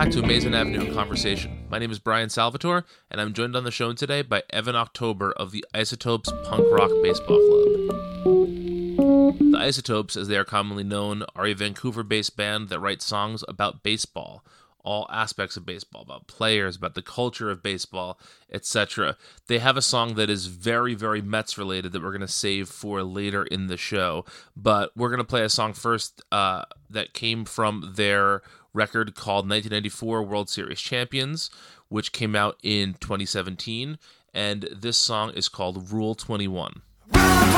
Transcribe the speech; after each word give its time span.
Back 0.00 0.10
to 0.10 0.22
Amazing 0.22 0.54
Avenue 0.54 0.80
in 0.80 0.94
Conversation. 0.94 1.66
My 1.68 1.78
name 1.78 1.90
is 1.90 1.98
Brian 1.98 2.30
Salvatore, 2.30 2.86
and 3.10 3.20
I'm 3.20 3.34
joined 3.34 3.54
on 3.54 3.64
the 3.64 3.70
show 3.70 3.92
today 3.92 4.22
by 4.22 4.42
Evan 4.48 4.74
October 4.74 5.30
of 5.32 5.52
the 5.52 5.62
Isotopes 5.74 6.32
Punk 6.42 6.64
Rock 6.70 6.90
Baseball 7.02 7.36
Club. 7.36 7.92
The 9.52 9.58
Isotopes, 9.58 10.16
as 10.16 10.28
they 10.28 10.38
are 10.38 10.44
commonly 10.46 10.84
known, 10.84 11.24
are 11.36 11.44
a 11.44 11.52
Vancouver 11.52 12.02
based 12.02 12.34
band 12.34 12.70
that 12.70 12.80
writes 12.80 13.04
songs 13.04 13.44
about 13.46 13.82
baseball, 13.82 14.42
all 14.82 15.06
aspects 15.12 15.58
of 15.58 15.66
baseball, 15.66 16.00
about 16.00 16.26
players, 16.26 16.76
about 16.76 16.94
the 16.94 17.02
culture 17.02 17.50
of 17.50 17.62
baseball, 17.62 18.18
etc. 18.50 19.18
They 19.48 19.58
have 19.58 19.76
a 19.76 19.82
song 19.82 20.14
that 20.14 20.30
is 20.30 20.46
very, 20.46 20.94
very 20.94 21.20
Mets 21.20 21.58
related 21.58 21.92
that 21.92 22.02
we're 22.02 22.08
going 22.08 22.22
to 22.22 22.28
save 22.28 22.70
for 22.70 23.02
later 23.02 23.44
in 23.44 23.66
the 23.66 23.76
show, 23.76 24.24
but 24.56 24.96
we're 24.96 25.10
going 25.10 25.18
to 25.18 25.24
play 25.24 25.42
a 25.42 25.50
song 25.50 25.74
first 25.74 26.22
uh, 26.32 26.62
that 26.88 27.12
came 27.12 27.44
from 27.44 27.92
their 27.96 28.40
record 28.72 29.14
called 29.14 29.48
1994 29.48 30.22
World 30.22 30.48
Series 30.48 30.80
Champions, 30.80 31.50
which 31.88 32.12
came 32.12 32.36
out 32.36 32.56
in 32.62 32.94
2017. 33.00 33.98
And 34.32 34.62
this 34.72 34.98
song 34.98 35.30
is 35.30 35.48
called 35.48 35.92
Rule 35.92 36.14
21. 36.14 36.82
Evan 37.12 37.50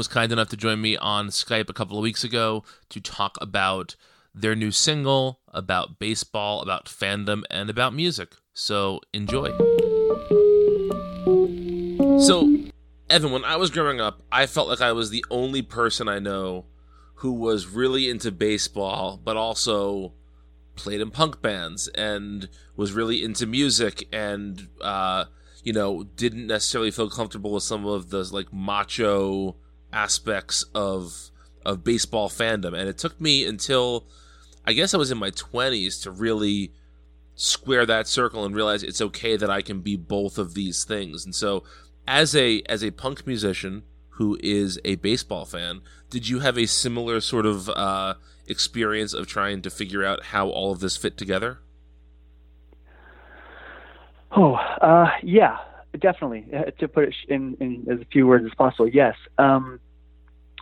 was 0.00 0.08
kind 0.08 0.32
enough 0.32 0.48
to 0.48 0.56
join 0.56 0.80
me 0.80 0.96
on 0.96 1.28
Skype 1.28 1.68
a 1.68 1.74
couple 1.74 1.98
of 1.98 2.02
weeks 2.02 2.24
ago 2.24 2.64
to 2.88 3.02
talk 3.02 3.36
about 3.38 3.96
their 4.34 4.54
new 4.54 4.70
single, 4.70 5.40
about 5.48 5.98
baseball, 5.98 6.62
about 6.62 6.86
fandom, 6.86 7.42
and 7.50 7.68
about 7.68 7.92
music. 7.92 8.32
So 8.54 9.02
enjoy. 9.12 9.50
So, 12.18 12.70
Evan, 13.10 13.30
when 13.30 13.44
I 13.44 13.56
was 13.56 13.68
growing 13.68 14.00
up, 14.00 14.22
I 14.32 14.46
felt 14.46 14.68
like 14.68 14.80
I 14.80 14.92
was 14.92 15.10
the 15.10 15.22
only 15.30 15.60
person 15.60 16.08
I 16.08 16.18
know 16.18 16.64
who 17.16 17.32
was 17.34 17.66
really 17.66 18.08
into 18.08 18.32
baseball, 18.32 19.20
but 19.22 19.36
also 19.36 20.14
played 20.76 21.02
in 21.02 21.10
punk 21.10 21.42
bands 21.42 21.88
and 21.88 22.48
was 22.74 22.94
really 22.94 23.22
into 23.22 23.44
music 23.44 24.08
and 24.14 24.66
uh, 24.80 25.26
you 25.62 25.74
know 25.74 26.04
didn't 26.16 26.46
necessarily 26.46 26.90
feel 26.90 27.10
comfortable 27.10 27.52
with 27.52 27.64
some 27.64 27.84
of 27.84 28.08
the 28.08 28.26
like 28.32 28.50
macho 28.50 29.56
aspects 29.92 30.64
of 30.74 31.30
of 31.64 31.84
baseball 31.84 32.28
fandom 32.28 32.78
and 32.78 32.88
it 32.88 32.96
took 32.96 33.20
me 33.20 33.44
until 33.44 34.06
I 34.64 34.72
guess 34.72 34.94
I 34.94 34.98
was 34.98 35.10
in 35.10 35.18
my 35.18 35.30
20s 35.30 36.02
to 36.02 36.10
really 36.10 36.72
square 37.34 37.86
that 37.86 38.06
circle 38.06 38.44
and 38.44 38.54
realize 38.54 38.82
it's 38.82 39.00
okay 39.00 39.36
that 39.36 39.50
I 39.50 39.62
can 39.62 39.80
be 39.80 39.96
both 39.96 40.36
of 40.36 40.54
these 40.54 40.84
things. 40.84 41.24
And 41.24 41.34
so 41.34 41.64
as 42.06 42.36
a 42.36 42.62
as 42.66 42.84
a 42.84 42.90
punk 42.90 43.26
musician 43.26 43.84
who 44.10 44.38
is 44.42 44.78
a 44.84 44.96
baseball 44.96 45.46
fan, 45.46 45.80
did 46.10 46.28
you 46.28 46.40
have 46.40 46.58
a 46.58 46.66
similar 46.66 47.20
sort 47.20 47.46
of 47.46 47.70
uh, 47.70 48.14
experience 48.46 49.14
of 49.14 49.26
trying 49.26 49.62
to 49.62 49.70
figure 49.70 50.04
out 50.04 50.26
how 50.26 50.48
all 50.48 50.72
of 50.72 50.80
this 50.80 50.96
fit 50.96 51.16
together? 51.16 51.60
Oh, 54.32 54.54
uh, 54.54 55.10
yeah, 55.22 55.56
definitely. 55.98 56.46
Uh, 56.54 56.70
to 56.78 56.88
put 56.88 57.04
it 57.04 57.14
in, 57.28 57.56
in 57.60 57.86
as 57.90 57.98
few 58.12 58.26
words 58.26 58.44
as 58.44 58.54
possible, 58.54 58.88
yes. 58.88 59.16
Um, 59.38 59.80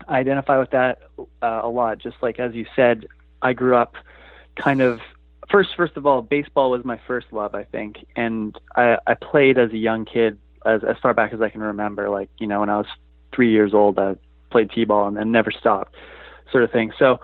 I 0.06 0.18
identify 0.18 0.58
with 0.58 0.70
that 0.70 1.00
uh, 1.18 1.60
a 1.62 1.68
lot. 1.68 1.98
Just 1.98 2.16
like 2.22 2.38
as 2.38 2.54
you 2.54 2.66
said, 2.76 3.06
I 3.42 3.52
grew 3.52 3.76
up 3.76 3.94
kind 4.56 4.80
of 4.80 5.00
first. 5.50 5.70
First 5.76 5.96
of 5.96 6.06
all, 6.06 6.22
baseball 6.22 6.70
was 6.70 6.84
my 6.84 7.00
first 7.06 7.32
love, 7.32 7.54
I 7.54 7.64
think, 7.64 8.06
and 8.16 8.56
I, 8.76 8.98
I 9.06 9.14
played 9.14 9.58
as 9.58 9.72
a 9.72 9.76
young 9.76 10.04
kid, 10.04 10.38
as 10.64 10.84
as 10.84 10.96
far 11.02 11.14
back 11.14 11.32
as 11.32 11.40
I 11.40 11.48
can 11.48 11.62
remember. 11.62 12.08
Like 12.10 12.30
you 12.38 12.46
know, 12.46 12.60
when 12.60 12.70
I 12.70 12.78
was 12.78 12.86
three 13.34 13.50
years 13.50 13.74
old, 13.74 13.98
I 13.98 14.16
played 14.50 14.70
t-ball 14.70 15.08
and 15.08 15.16
then 15.16 15.32
never 15.32 15.50
stopped, 15.50 15.94
sort 16.50 16.64
of 16.64 16.70
thing. 16.70 16.92
So 16.98 17.20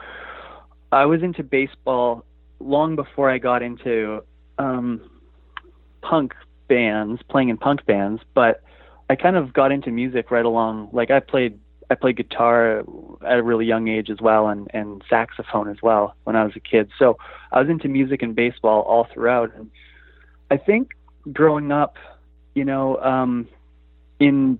I 0.92 1.06
was 1.06 1.22
into 1.22 1.42
baseball 1.42 2.24
long 2.60 2.96
before 2.96 3.30
I 3.30 3.38
got 3.38 3.62
into 3.62 4.22
um, 4.58 5.00
punk 6.02 6.34
bands, 6.68 7.22
playing 7.28 7.48
in 7.48 7.56
punk 7.56 7.84
bands, 7.86 8.22
but 8.34 8.62
I 9.10 9.16
kind 9.16 9.36
of 9.36 9.52
got 9.52 9.72
into 9.72 9.90
music 9.90 10.30
right 10.30 10.44
along. 10.44 10.90
Like 10.92 11.10
I 11.10 11.20
played, 11.20 11.58
I 11.90 11.94
played 11.94 12.16
guitar 12.16 12.80
at 13.26 13.38
a 13.38 13.42
really 13.42 13.66
young 13.66 13.88
age 13.88 14.10
as 14.10 14.20
well, 14.20 14.48
and 14.48 14.68
and 14.72 15.02
saxophone 15.08 15.68
as 15.68 15.82
well 15.82 16.14
when 16.24 16.36
I 16.36 16.44
was 16.44 16.54
a 16.56 16.60
kid. 16.60 16.90
So 16.98 17.18
I 17.52 17.60
was 17.60 17.68
into 17.68 17.88
music 17.88 18.22
and 18.22 18.34
baseball 18.34 18.82
all 18.82 19.06
throughout. 19.12 19.54
And 19.54 19.70
I 20.50 20.56
think 20.56 20.92
growing 21.32 21.72
up, 21.72 21.96
you 22.54 22.64
know, 22.64 22.98
um, 22.98 23.48
in 24.18 24.58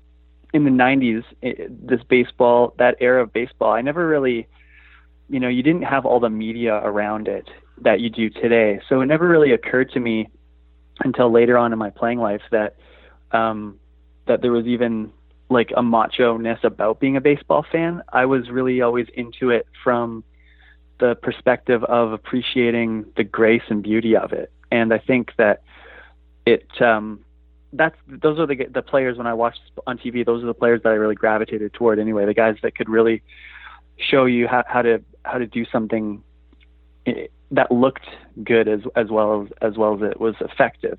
in 0.53 0.65
the 0.65 0.71
90s, 0.71 1.25
it, 1.43 1.87
this 1.87 2.01
baseball, 2.09 2.75
that 2.79 2.97
era 3.01 3.25
of 3.25 3.33
baseball, 3.33 3.73
I 3.73 3.81
never 3.81 4.07
really, 4.07 4.47
you 5.29 5.41
know, 5.41 5.49
you 5.49 5.65
didn't 5.65 5.83
have 5.83 6.07
all 6.07 6.21
the 6.21 6.31
media 6.31 6.75
around 6.77 7.27
it 7.27 7.49
that 7.83 7.99
you 7.99 8.09
do 8.09 8.31
today. 8.31 8.81
So 8.89 9.01
it 9.01 9.07
never 9.07 9.27
really 9.27 9.51
occurred 9.51 9.91
to 9.93 10.01
me 10.01 10.29
until 11.01 11.31
later 11.31 11.59
on 11.59 11.73
in 11.73 11.79
my 11.79 11.91
playing 11.91 12.19
life 12.19 12.43
that 12.51 12.77
um, 13.33 13.79
that 14.27 14.43
there 14.43 14.53
was 14.53 14.67
even 14.67 15.13
like 15.51 15.73
a 15.77 15.83
macho 15.83 16.37
ness 16.37 16.59
about 16.63 17.01
being 17.01 17.17
a 17.17 17.21
baseball 17.21 17.65
fan. 17.71 18.03
I 18.13 18.27
was 18.27 18.49
really 18.51 18.81
always 18.81 19.07
into 19.15 19.51
it 19.51 19.67
from 19.83 20.25
the 21.01 21.15
perspective 21.17 21.83
of 21.85 22.13
appreciating 22.13 23.07
the 23.17 23.25
grace 23.25 23.63
and 23.69 23.83
beauty 23.83 24.17
of 24.17 24.33
it. 24.33 24.51
And 24.71 24.93
I 24.93 24.99
think 24.99 25.33
that 25.37 25.63
it 26.47 26.67
um, 26.81 27.25
that's 27.73 27.97
those 28.07 28.39
are 28.39 28.47
the 28.47 28.67
the 28.73 28.83
players 28.83 29.19
when 29.19 29.27
I 29.27 29.35
watched 29.35 29.61
on 29.87 29.99
TV. 29.99 30.25
Those 30.25 30.43
are 30.43 30.47
the 30.47 30.55
players 30.55 30.83
that 30.85 30.91
I 30.91 30.95
really 30.95 31.15
gravitated 31.15 31.73
toward 31.75 31.99
anyway. 31.99 32.25
The 32.27 32.35
guys 32.35 32.57
that 32.63 32.77
could 32.77 32.89
really 32.89 33.23
show 33.97 34.25
you 34.25 34.47
how, 34.49 34.65
how 34.67 34.83
to 34.83 35.03
how 35.25 35.39
to 35.39 35.47
do 35.47 35.65
something 35.67 36.23
eh, 37.07 37.27
that 37.55 37.71
looked 37.71 38.07
good 38.43 38.69
as 38.69 38.81
as 38.97 39.09
well 39.11 39.43
as 39.43 39.73
as 39.73 39.77
well 39.77 39.95
as 39.95 40.11
it 40.11 40.21
was 40.21 40.35
effective. 40.41 40.99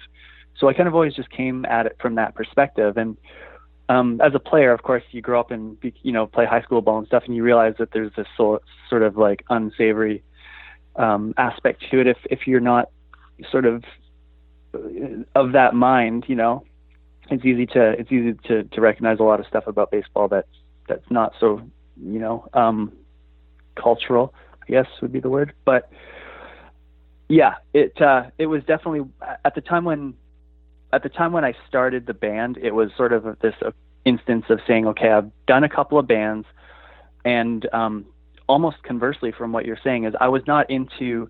So 0.57 0.67
I 0.67 0.73
kind 0.73 0.87
of 0.87 0.95
always 0.95 1.13
just 1.13 1.29
came 1.29 1.65
at 1.65 1.85
it 1.85 1.97
from 2.01 2.15
that 2.15 2.33
perspective. 2.33 2.97
And 2.97 3.17
um, 3.89 4.21
as 4.21 4.33
a 4.33 4.39
player, 4.39 4.71
of 4.71 4.83
course, 4.83 5.03
you 5.11 5.21
grow 5.21 5.39
up 5.39 5.51
and 5.51 5.77
you 6.01 6.11
know 6.11 6.27
play 6.27 6.45
high 6.45 6.61
school 6.61 6.81
ball 6.81 6.97
and 6.99 7.07
stuff, 7.07 7.23
and 7.25 7.35
you 7.35 7.43
realize 7.43 7.75
that 7.79 7.89
there's 7.91 8.11
this 8.15 8.27
sort 8.37 8.63
sort 8.89 9.03
of 9.03 9.17
like 9.17 9.43
unsavory 9.49 10.23
um, 10.95 11.33
aspect 11.37 11.83
to 11.91 11.99
it 11.99 12.07
if 12.07 12.17
if 12.29 12.47
you're 12.47 12.59
not 12.59 12.89
sort 13.51 13.65
of 13.65 13.83
of 15.35 15.51
that 15.53 15.73
mind, 15.73 16.25
you 16.27 16.35
know, 16.35 16.63
it's 17.29 17.45
easy 17.45 17.65
to 17.67 17.91
it's 17.91 18.11
easy 18.11 18.33
to 18.47 18.63
to 18.63 18.81
recognize 18.81 19.19
a 19.19 19.23
lot 19.23 19.39
of 19.39 19.47
stuff 19.47 19.67
about 19.67 19.91
baseball 19.91 20.27
that's 20.27 20.47
that's 20.87 21.09
not 21.09 21.33
so 21.39 21.61
you 22.01 22.19
know 22.19 22.47
um, 22.53 22.91
cultural. 23.75 24.33
I 24.63 24.71
guess 24.71 24.87
would 25.01 25.11
be 25.11 25.19
the 25.19 25.29
word, 25.29 25.53
but 25.63 25.91
yeah, 27.27 27.55
it 27.73 27.99
uh, 28.01 28.23
it 28.37 28.47
was 28.47 28.63
definitely 28.63 29.09
at 29.43 29.55
the 29.55 29.61
time 29.61 29.85
when 29.85 30.13
at 30.93 31.03
the 31.03 31.09
time 31.09 31.33
when 31.33 31.43
I 31.43 31.53
started 31.67 32.05
the 32.05 32.13
band, 32.13 32.57
it 32.57 32.71
was 32.71 32.91
sort 32.95 33.13
of 33.13 33.37
this 33.41 33.55
instance 34.05 34.45
of 34.49 34.59
saying, 34.67 34.87
okay, 34.87 35.09
I've 35.09 35.31
done 35.47 35.63
a 35.63 35.69
couple 35.69 35.97
of 35.97 36.07
bands, 36.07 36.47
and 37.23 37.67
um, 37.73 38.05
almost 38.47 38.83
conversely 38.83 39.31
from 39.31 39.51
what 39.51 39.65
you're 39.65 39.79
saying 39.83 40.05
is 40.05 40.13
I 40.19 40.27
was 40.27 40.43
not 40.45 40.69
into 40.69 41.29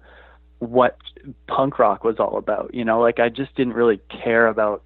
what 0.60 0.98
punk 1.48 1.80
rock 1.80 2.04
was 2.04 2.18
all 2.20 2.38
about. 2.38 2.74
You 2.74 2.86
know, 2.86 3.00
like 3.00 3.20
I 3.20 3.30
just 3.30 3.56
didn't 3.56 3.74
really 3.74 4.00
care 4.10 4.48
about 4.48 4.84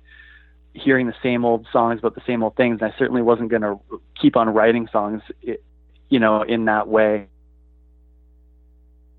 hearing 0.73 1.07
the 1.07 1.15
same 1.23 1.45
old 1.45 1.67
songs 1.71 1.99
about 1.99 2.15
the 2.15 2.21
same 2.25 2.43
old 2.43 2.55
things. 2.55 2.79
And 2.81 2.91
I 2.91 2.97
certainly 2.97 3.21
wasn't 3.21 3.49
going 3.49 3.61
to 3.63 3.79
keep 4.19 4.35
on 4.35 4.49
writing 4.49 4.87
songs, 4.91 5.21
you 5.41 6.19
know, 6.19 6.43
in 6.43 6.65
that 6.65 6.87
way. 6.87 7.27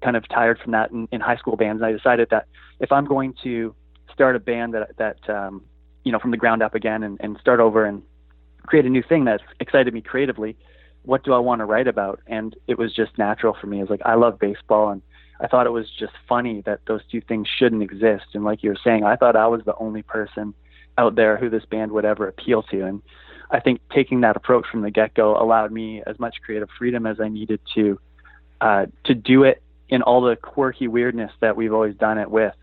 Kind 0.03 0.17
of 0.17 0.29
tired 0.29 0.59
from 0.59 0.73
that 0.73 0.91
in, 0.91 1.09
in 1.13 1.21
high 1.21 1.37
school 1.37 1.57
bands. 1.57 1.83
And 1.83 1.87
I 1.87 1.93
decided 1.93 2.29
that 2.31 2.47
if 2.81 2.91
I'm 2.93 3.05
going 3.05 3.35
to 3.43 3.75
start 4.13 4.37
a 4.37 4.41
band 4.41 4.75
that 4.75 4.97
that 4.97 5.29
um, 5.29 5.63
you 6.05 6.13
know 6.13 6.19
from 6.19 6.31
the 6.31 6.37
ground 6.37 6.63
up 6.63 6.75
again 6.75 7.03
and, 7.03 7.19
and 7.21 7.39
start 7.41 7.61
over 7.61 7.85
and 7.85 8.03
create 8.67 8.87
a 8.87 8.89
new 8.89 9.03
thing 9.03 9.25
that's 9.25 9.43
excited 9.59 9.93
me 9.93 10.01
creatively, 10.01 10.57
what 11.05 11.25
do 11.25 11.33
I 11.33 11.39
want 11.39 11.61
to 11.61 11.65
write 11.65 11.89
about? 11.89 12.21
And 12.27 12.57
it 12.67 12.79
was 12.79 12.95
just 12.95 13.17
natural 13.19 13.57
for 13.59 13.67
me. 13.67 13.81
It's 13.81 13.91
like 13.91 14.03
I 14.05 14.15
love 14.15 14.39
baseball 14.39 14.91
and 14.91 15.03
I 15.41 15.47
thought 15.47 15.67
it 15.67 15.71
was 15.71 15.87
just 15.99 16.13
funny 16.29 16.63
that 16.67 16.81
those 16.87 17.01
two 17.11 17.21
things 17.21 17.49
shouldn't 17.49 17.83
exist. 17.83 18.27
And 18.35 18.45
like 18.45 18.63
you 18.63 18.71
were 18.71 18.79
saying, 18.83 19.05
I 19.05 19.17
thought 19.17 19.37
I 19.37 19.47
was 19.47 19.63
the 19.65 19.75
only 19.77 20.03
person 20.03 20.55
out 20.99 21.15
there 21.15 21.39
who 21.39 21.49
this 21.49 21.65
band 21.65 21.93
would 21.93 22.05
ever 22.05 22.29
appeal 22.29 22.63
to. 22.65 22.85
And 22.85 23.03
I 23.51 23.61
think 23.61 23.81
taking 23.93 24.21
that 24.21 24.37
approach 24.37 24.67
from 24.71 24.83
the 24.83 24.91
get 24.91 25.15
go 25.15 25.37
allowed 25.37 25.73
me 25.73 26.03
as 26.07 26.19
much 26.19 26.37
creative 26.45 26.69
freedom 26.79 27.07
as 27.07 27.21
I 27.21 27.29
needed 27.29 27.61
to 27.75 27.99
uh, 28.61 28.87
to 29.05 29.15
do 29.15 29.45
it 29.45 29.63
in 29.91 30.03
all 30.03 30.23
the 30.23 30.37
quirky 30.37 30.89
weirdness 30.89 31.33
that 31.41 31.57
we've 31.57 31.73
always 31.73 31.95
done 31.97 32.19
it 32.19 32.31
with. 32.31 32.55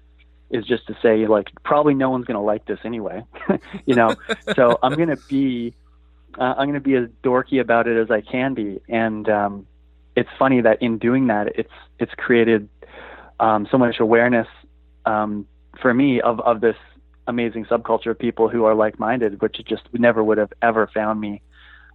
Is 0.50 0.64
just 0.64 0.88
to 0.88 0.96
say, 1.02 1.28
like, 1.28 1.50
probably 1.66 1.94
no 1.94 2.10
one's 2.10 2.24
going 2.24 2.36
to 2.36 2.42
like 2.42 2.66
this 2.66 2.80
anyway, 2.86 3.22
you 3.86 3.96
know. 3.96 4.16
so 4.56 4.80
I'm 4.82 4.96
going 4.96 5.10
to 5.10 5.22
be, 5.28 5.76
uh, 6.40 6.56
I'm 6.58 6.70
going 6.70 6.76
to 6.76 6.80
be 6.80 6.96
as 6.96 7.10
dorky 7.22 7.60
about 7.60 7.86
it 7.86 8.02
as 8.02 8.10
I 8.10 8.22
can 8.22 8.54
be, 8.54 8.80
and 8.88 9.28
um, 9.28 9.68
it's 10.16 10.30
funny 10.40 10.62
that 10.62 10.82
in 10.82 11.00
doing 11.00 11.28
that, 11.28 11.60
it's 11.60 11.74
it's 12.00 12.14
created 12.16 12.70
um, 13.42 13.68
so 13.70 13.78
much 13.78 14.00
awareness 14.00 14.48
um, 15.06 15.46
for 15.82 15.94
me 15.94 16.22
of 16.22 16.40
of 16.40 16.62
this 16.62 16.78
amazing 17.28 17.66
subculture 17.66 18.12
of 18.12 18.18
people 18.18 18.48
who 18.48 18.64
are 18.64 18.74
like-minded, 18.74 19.42
which 19.42 19.62
just 19.68 19.84
never 19.92 20.24
would 20.24 20.38
have 20.38 20.54
ever 20.62 20.90
found 20.94 21.20
me 21.20 21.42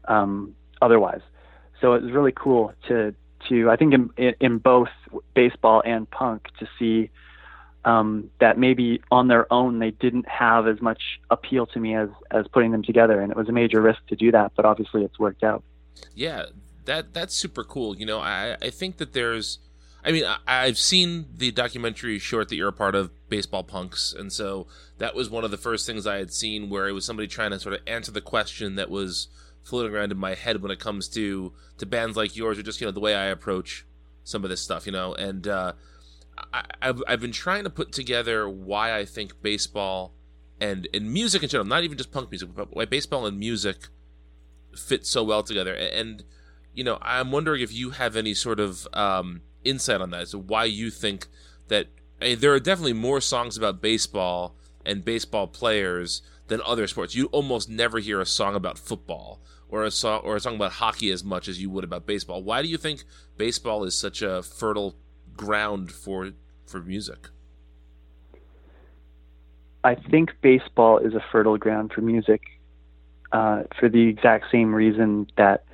um, 0.09 0.55
otherwise. 0.83 1.23
So 1.81 1.95
it 1.95 2.03
was 2.03 2.13
really 2.13 2.33
cool 2.33 2.75
to 2.89 3.15
to 3.49 3.71
I 3.71 3.77
think 3.77 3.95
in 3.95 4.35
in 4.41 4.59
both 4.59 4.89
baseball 5.35 5.83
and 5.85 6.11
punk 6.11 6.49
to 6.59 6.69
see 6.79 7.11
um, 7.85 8.31
that 8.41 8.59
maybe 8.59 9.01
on 9.11 9.29
their 9.29 9.53
own 9.53 9.79
they 9.79 9.91
didn't 9.91 10.29
have 10.29 10.67
as 10.69 10.81
much 10.81 11.03
appeal 11.31 11.67
to 11.67 11.81
me 11.81 11.95
as 11.97 12.09
as 12.31 12.47
putting 12.49 12.73
them 12.73 12.83
together, 12.83 13.21
and 13.21 13.31
it 13.31 13.37
was 13.37 13.49
a 13.49 13.53
major 13.53 13.81
risk 13.81 14.07
to 14.09 14.17
do 14.17 14.31
that, 14.33 14.53
but 14.57 14.65
obviously 14.65 15.03
it's 15.05 15.19
worked 15.19 15.43
out. 15.43 15.63
Yeah, 16.15 16.47
that 16.85 17.13
that's 17.13 17.35
super 17.35 17.65
cool. 17.65 17.97
You 17.97 18.07
know, 18.07 18.21
I 18.21 18.57
I 18.61 18.71
think 18.71 18.99
that 18.99 19.13
there's 19.13 19.59
I 20.05 20.11
mean, 20.11 20.25
I, 20.47 20.67
have 20.67 20.79
seen 20.79 21.27
the 21.37 21.53
documentary 21.53 22.19
short 22.19 22.49
that 22.49 22.57
you're 22.57 22.69
a 22.69 22.73
part 22.73 22.95
of, 22.95 23.11
Baseball 23.29 23.63
Punks, 23.63 24.13
and 24.13 24.33
so 24.33 24.67
that 24.99 25.15
was 25.15 25.31
one 25.31 25.45
of 25.45 25.51
the 25.51 25.57
first 25.57 25.87
things 25.87 26.07
I 26.07 26.17
had 26.17 26.33
seen 26.33 26.69
where 26.69 26.89
it 26.89 26.93
was 26.93 27.05
somebody 27.05 27.29
trying 27.29 27.53
to 27.53 27.61
sort 27.61 27.75
of 27.75 27.81
answer 27.87 28.13
the 28.13 28.21
question 28.21 28.75
that 28.75 28.91
was 28.91 29.29
floating 29.63 29.95
around 29.95 30.13
in 30.13 30.19
my 30.19 30.35
head 30.35 30.63
when 30.63 30.71
it 30.71 30.79
comes 30.79 31.09
to 31.09 31.53
to 31.79 31.87
bands 31.87 32.17
like 32.17 32.37
yours 32.37 32.59
or 32.59 32.63
just 32.63 32.81
you 32.81 32.87
know 32.87 32.91
the 32.91 33.01
way 33.01 33.15
I 33.15 33.27
approach 33.27 33.87
some 34.25 34.45
of 34.45 34.51
this 34.51 34.61
stuff, 34.61 34.87
you 34.87 34.93
know. 34.93 35.15
And 35.15 35.47
uh, 35.47 35.73
I, 36.53 36.65
have 36.81 37.03
I've 37.07 37.21
been 37.21 37.33
trying 37.33 37.65
to 37.65 37.71
put 37.71 37.93
together 37.93 38.49
why 38.49 38.97
I 38.97 39.05
think 39.05 39.43
baseball 39.43 40.15
and 40.61 40.89
and 40.93 41.13
music 41.13 41.43
in 41.43 41.49
general, 41.49 41.67
not 41.67 41.85
even 41.85 41.97
just 41.99 42.13
punk 42.13 42.31
music, 42.31 42.51
but 42.55 42.75
why 42.75 42.85
baseball 42.85 43.27
and 43.27 43.39
music 43.39 43.89
fit 44.77 45.07
so 45.07 45.23
well 45.23 45.43
together. 45.43 45.75
And 45.75 46.25
you 46.75 46.85
know, 46.85 46.99
I'm 47.03 47.31
wondering 47.31 47.61
if 47.63 47.73
you 47.73 47.91
have 47.91 48.17
any 48.17 48.35
sort 48.35 48.61
of 48.61 48.89
um, 48.93 49.43
insight 49.65 50.01
on 50.01 50.11
that. 50.11 50.29
So 50.29 50.39
why 50.39 50.65
you 50.65 50.91
think 50.91 51.27
that 51.69 51.89
I 52.21 52.25
mean, 52.27 52.39
there 52.41 52.53
are 52.53 52.61
definitely 52.61 52.95
more 52.95 53.21
songs 53.21 53.57
about 53.57 53.83
baseball 53.83 54.57
and 54.85 55.05
baseball 55.05 55.47
players 55.47 56.23
than 56.49 56.61
other 56.65 56.87
sports. 56.87 57.15
You 57.15 57.27
almost 57.27 57.69
never 57.69 57.99
hear 57.99 58.21
a 58.21 58.27
song 58.27 58.55
about 58.55 58.79
football 58.79 59.41
or 59.73 59.85
a 59.85 59.91
song 59.91 60.21
or 60.23 60.37
a 60.37 60.41
song 60.41 60.55
about 60.55 60.73
hockey 60.73 61.11
as 61.11 61.25
much 61.25 61.49
as 61.49 61.61
you 61.61 61.71
would 61.71 61.83
about 61.83 62.07
baseball. 62.07 62.43
Why 62.43 62.63
do 62.63 62.69
you 62.69 62.77
think 62.77 63.03
baseball 63.39 63.83
is 63.85 63.99
such 63.99 64.23
a 64.23 64.43
fertile 64.43 64.95
ground 65.35 65.91
for 65.91 66.31
for 66.67 66.81
music? 66.81 67.29
I 69.83 69.97
think 69.97 70.31
baseball 70.43 70.99
is 70.99 71.15
a 71.15 71.25
fertile 71.33 71.57
ground 71.57 71.91
for 71.93 72.03
music 72.03 72.43
uh, 73.33 73.63
for 73.81 73.89
the 73.89 74.07
exact 74.07 74.45
same 74.53 74.73
reason 74.75 75.27
that 75.37 75.65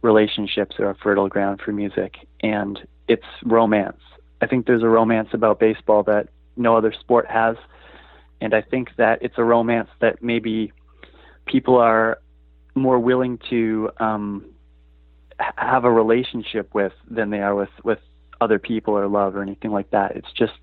relationships 0.00 0.76
are 0.78 0.90
a 0.90 0.94
fertile 0.94 1.28
ground 1.28 1.60
for 1.62 1.72
music, 1.72 2.14
and 2.40 2.78
it's 3.08 3.26
romance. 3.44 4.00
I 4.40 4.46
think 4.46 4.66
there's 4.66 4.84
a 4.84 4.88
romance 4.88 5.30
about 5.32 5.58
baseball 5.58 6.04
that 6.04 6.28
no 6.56 6.76
other 6.76 6.94
sport 6.98 7.26
has, 7.26 7.56
and 8.40 8.54
I 8.54 8.62
think 8.62 8.90
that 8.96 9.20
it's 9.20 9.36
a 9.36 9.44
romance 9.44 9.90
that 9.98 10.22
maybe 10.22 10.72
people 11.44 11.76
are 11.76 12.18
more 12.78 12.98
willing 12.98 13.38
to 13.50 13.90
um, 13.98 14.44
have 15.56 15.84
a 15.84 15.90
relationship 15.90 16.74
with 16.74 16.92
than 17.10 17.30
they 17.30 17.40
are 17.40 17.54
with 17.54 17.70
with 17.84 17.98
other 18.40 18.58
people 18.58 18.96
or 18.96 19.06
love 19.08 19.36
or 19.36 19.42
anything 19.42 19.70
like 19.70 19.90
that. 19.90 20.16
It's 20.16 20.32
just 20.32 20.54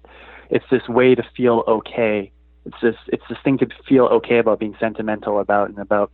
it's 0.50 0.66
this 0.72 0.88
way 0.88 1.16
to 1.16 1.24
feel 1.36 1.64
okay. 1.68 2.32
It's 2.66 2.78
this 2.82 2.96
it's 3.08 3.24
this 3.30 3.38
thing 3.44 3.58
to 3.60 3.68
feel 3.88 4.06
okay 4.06 4.40
about 4.40 4.60
being 4.60 4.76
sentimental 4.80 5.40
about 5.40 5.70
and 5.70 5.80
about 5.80 6.12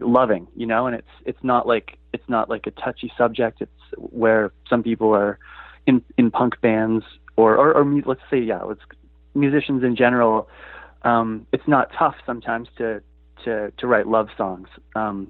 loving, 0.00 0.48
you 0.56 0.66
know, 0.66 0.86
and 0.86 0.96
it's 0.96 1.08
it's 1.24 1.42
not 1.42 1.66
like 1.66 1.98
it's 2.12 2.28
not 2.28 2.48
like 2.48 2.66
a 2.66 2.70
touchy 2.72 3.12
subject. 3.16 3.60
It's 3.60 3.70
where 3.96 4.52
some 4.68 4.82
people 4.82 5.14
are 5.14 5.38
in 5.86 6.02
in 6.16 6.30
punk 6.30 6.60
bands 6.60 7.04
or 7.36 7.56
or, 7.56 7.72
or 7.74 8.02
let's 8.06 8.20
say 8.30 8.38
yeah, 8.38 8.62
let's 8.62 8.80
musicians 9.34 9.82
in 9.82 9.96
general. 9.96 10.48
Um, 11.02 11.46
it's 11.52 11.68
not 11.68 11.90
tough 11.98 12.14
sometimes 12.24 12.68
to 12.78 13.02
to 13.44 13.72
to 13.78 13.86
write 13.86 14.06
love 14.06 14.28
songs, 14.36 14.68
um, 14.94 15.28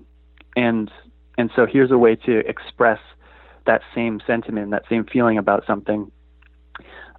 and 0.57 0.91
and 1.39 1.51
so 1.57 1.67
here's 1.67 1.91
a 1.91 1.99
way 1.99 2.17
to 2.17 2.39
express 2.49 3.01
that 3.67 3.83
same 3.95 4.21
sentiment, 4.27 4.71
that 4.71 4.85
same 4.89 5.05
feeling 5.05 5.39
about 5.39 5.65
something 5.67 6.11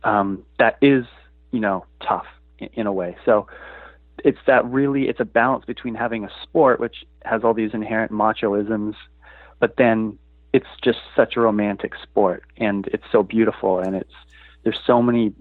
um, 0.04 0.44
that 0.60 0.78
is 0.82 1.06
you 1.52 1.60
know 1.60 1.86
tough 2.02 2.28
in, 2.60 2.70
in 2.74 2.88
a 2.88 2.94
way. 2.94 3.16
So 3.26 3.48
it's 4.24 4.40
that 4.48 4.66
really 4.66 5.08
it's 5.10 5.20
a 5.20 5.26
balance 5.26 5.66
between 5.66 5.96
having 5.96 6.24
a 6.24 6.30
sport 6.44 6.80
which 6.80 7.06
has 7.24 7.44
all 7.44 7.54
these 7.54 7.74
inherent 7.74 8.12
machoisms, 8.12 8.96
but 9.60 9.76
then 9.78 10.18
it's 10.54 10.68
just 10.82 11.00
such 11.16 11.36
a 11.36 11.42
romantic 11.42 11.94
sport 12.02 12.44
and 12.58 12.88
it's 12.88 13.04
so 13.12 13.24
beautiful 13.24 13.80
and 13.80 13.94
it's 13.96 14.14
there's 14.64 14.80
so 14.88 15.02
many 15.02 15.34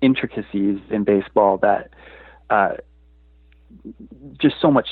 intricacies 0.00 0.80
in 0.90 1.04
baseball 1.04 1.58
that 1.58 1.90
uh, 2.50 2.72
just 4.38 4.56
so 4.60 4.70
much 4.70 4.88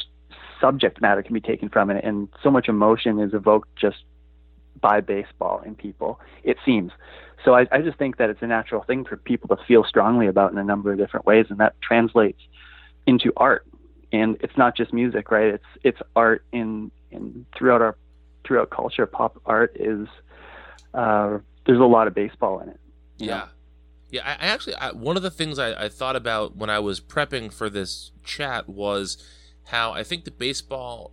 subject 0.60 1.00
matter 1.00 1.22
can 1.22 1.34
be 1.34 1.40
taken 1.40 1.68
from 1.68 1.90
it 1.90 2.04
and 2.04 2.28
so 2.42 2.50
much 2.50 2.68
emotion 2.68 3.18
is 3.18 3.34
evoked 3.34 3.68
just 3.76 4.04
by 4.80 5.00
baseball 5.00 5.60
in 5.64 5.74
people 5.74 6.20
it 6.44 6.56
seems. 6.64 6.92
So 7.44 7.54
I, 7.54 7.66
I 7.72 7.80
just 7.80 7.98
think 7.98 8.18
that 8.18 8.30
it's 8.30 8.42
a 8.42 8.46
natural 8.46 8.84
thing 8.84 9.04
for 9.04 9.16
people 9.16 9.54
to 9.56 9.62
feel 9.66 9.84
strongly 9.84 10.28
about 10.28 10.52
in 10.52 10.58
a 10.58 10.64
number 10.64 10.92
of 10.92 10.98
different 10.98 11.26
ways 11.26 11.46
and 11.50 11.58
that 11.58 11.74
translates 11.80 12.40
into 13.06 13.32
art. 13.36 13.66
And 14.12 14.36
it's 14.40 14.56
not 14.56 14.76
just 14.76 14.92
music 14.92 15.30
right? 15.30 15.54
It's 15.54 15.64
it's 15.82 15.98
art 16.14 16.44
in 16.52 16.90
in 17.10 17.46
throughout 17.56 17.82
our 17.82 17.96
throughout 18.44 18.70
culture. 18.70 19.06
Pop 19.06 19.40
art 19.46 19.76
is 19.78 20.06
uh, 20.94 21.38
there's 21.66 21.80
a 21.80 21.84
lot 21.84 22.06
of 22.06 22.14
baseball 22.14 22.60
in 22.60 22.68
it. 22.68 22.80
Yeah. 23.18 23.26
know? 23.26 23.44
Yeah 24.12 24.22
I, 24.24 24.46
I 24.46 24.48
actually 24.48 24.76
I, 24.76 24.92
one 24.92 25.16
of 25.16 25.24
the 25.24 25.30
things 25.30 25.58
I, 25.58 25.84
I 25.84 25.88
thought 25.88 26.14
about 26.14 26.56
when 26.56 26.70
i 26.70 26.78
was 26.78 27.00
prepping 27.00 27.52
for 27.52 27.68
this 27.68 28.12
chat 28.24 28.68
was 28.68 29.16
how 29.64 29.90
i 29.92 30.04
think 30.04 30.24
the 30.24 30.30
baseball 30.30 31.12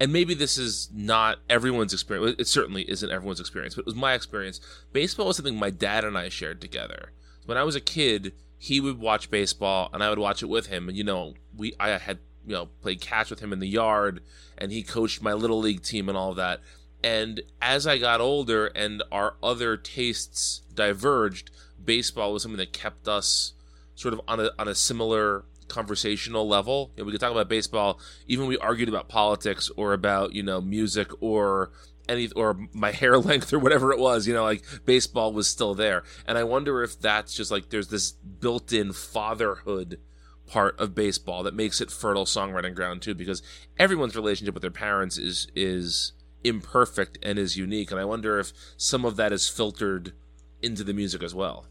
and 0.00 0.10
maybe 0.12 0.32
this 0.32 0.56
is 0.56 0.88
not 0.94 1.40
everyone's 1.50 1.92
experience 1.92 2.36
it 2.38 2.48
certainly 2.48 2.88
isn't 2.90 3.10
everyone's 3.10 3.40
experience 3.40 3.74
but 3.74 3.82
it 3.82 3.86
was 3.86 3.94
my 3.94 4.14
experience 4.14 4.60
baseball 4.94 5.26
was 5.26 5.36
something 5.36 5.58
my 5.58 5.70
dad 5.70 6.04
and 6.04 6.16
i 6.16 6.30
shared 6.30 6.62
together 6.62 7.12
when 7.44 7.58
i 7.58 7.62
was 7.62 7.76
a 7.76 7.80
kid 7.80 8.32
he 8.58 8.80
would 8.80 8.98
watch 8.98 9.30
baseball 9.30 9.88
and 9.92 10.02
I 10.02 10.10
would 10.10 10.18
watch 10.18 10.42
it 10.42 10.48
with 10.48 10.66
him. 10.66 10.88
And 10.88 10.98
you 10.98 11.04
know, 11.04 11.34
we 11.56 11.74
I 11.78 11.90
had 11.90 12.18
you 12.44 12.54
know 12.54 12.66
played 12.82 13.00
catch 13.00 13.30
with 13.30 13.40
him 13.40 13.52
in 13.52 13.60
the 13.60 13.68
yard, 13.68 14.20
and 14.58 14.72
he 14.72 14.82
coached 14.82 15.22
my 15.22 15.32
little 15.32 15.60
league 15.60 15.82
team 15.82 16.08
and 16.08 16.18
all 16.18 16.34
that. 16.34 16.60
And 17.02 17.42
as 17.62 17.86
I 17.86 17.98
got 17.98 18.20
older 18.20 18.66
and 18.66 19.04
our 19.12 19.36
other 19.40 19.76
tastes 19.76 20.62
diverged, 20.74 21.52
baseball 21.88 22.34
was 22.34 22.42
something 22.42 22.58
that 22.58 22.74
kept 22.74 23.08
us 23.08 23.54
sort 23.94 24.12
of 24.12 24.20
on 24.28 24.38
a 24.38 24.50
on 24.58 24.68
a 24.68 24.74
similar 24.74 25.46
conversational 25.68 26.46
level. 26.46 26.92
You 26.94 27.02
know, 27.02 27.06
we 27.06 27.12
could 27.12 27.20
talk 27.20 27.32
about 27.32 27.48
baseball, 27.48 27.98
even 28.26 28.46
we 28.46 28.58
argued 28.58 28.90
about 28.90 29.08
politics 29.08 29.70
or 29.74 29.94
about 29.94 30.34
you 30.34 30.42
know 30.42 30.60
music 30.60 31.10
or 31.20 31.70
any 32.06 32.30
or 32.36 32.58
my 32.74 32.90
hair 33.00 33.16
length 33.16 33.54
or 33.54 33.58
whatever 33.58 33.90
it 33.90 33.98
was 33.98 34.26
you 34.28 34.34
know 34.34 34.44
like 34.44 34.62
baseball 34.84 35.32
was 35.32 35.48
still 35.48 35.74
there. 35.74 36.04
And 36.26 36.36
i 36.36 36.44
wonder 36.44 36.82
if 36.82 37.00
that's 37.00 37.34
just 37.34 37.50
like 37.50 37.70
there's 37.70 37.88
this 37.88 38.12
built-in 38.12 38.92
fatherhood 38.92 39.98
part 40.46 40.78
of 40.78 40.94
baseball 40.94 41.42
that 41.42 41.54
makes 41.54 41.80
it 41.80 41.90
fertile 41.90 42.24
songwriting 42.26 42.74
ground 42.74 43.00
too 43.00 43.14
because 43.14 43.42
everyone's 43.78 44.16
relationship 44.16 44.54
with 44.54 44.62
their 44.62 44.70
parents 44.70 45.16
is 45.16 45.48
is 45.54 46.12
imperfect 46.44 47.18
and 47.22 47.38
is 47.38 47.56
unique. 47.56 47.90
And 47.90 47.98
i 47.98 48.04
wonder 48.04 48.38
if 48.38 48.52
some 48.76 49.06
of 49.06 49.16
that 49.16 49.32
is 49.32 49.48
filtered 49.48 50.12
into 50.60 50.84
the 50.84 50.92
music 50.92 51.22
as 51.22 51.34
well 51.34 51.66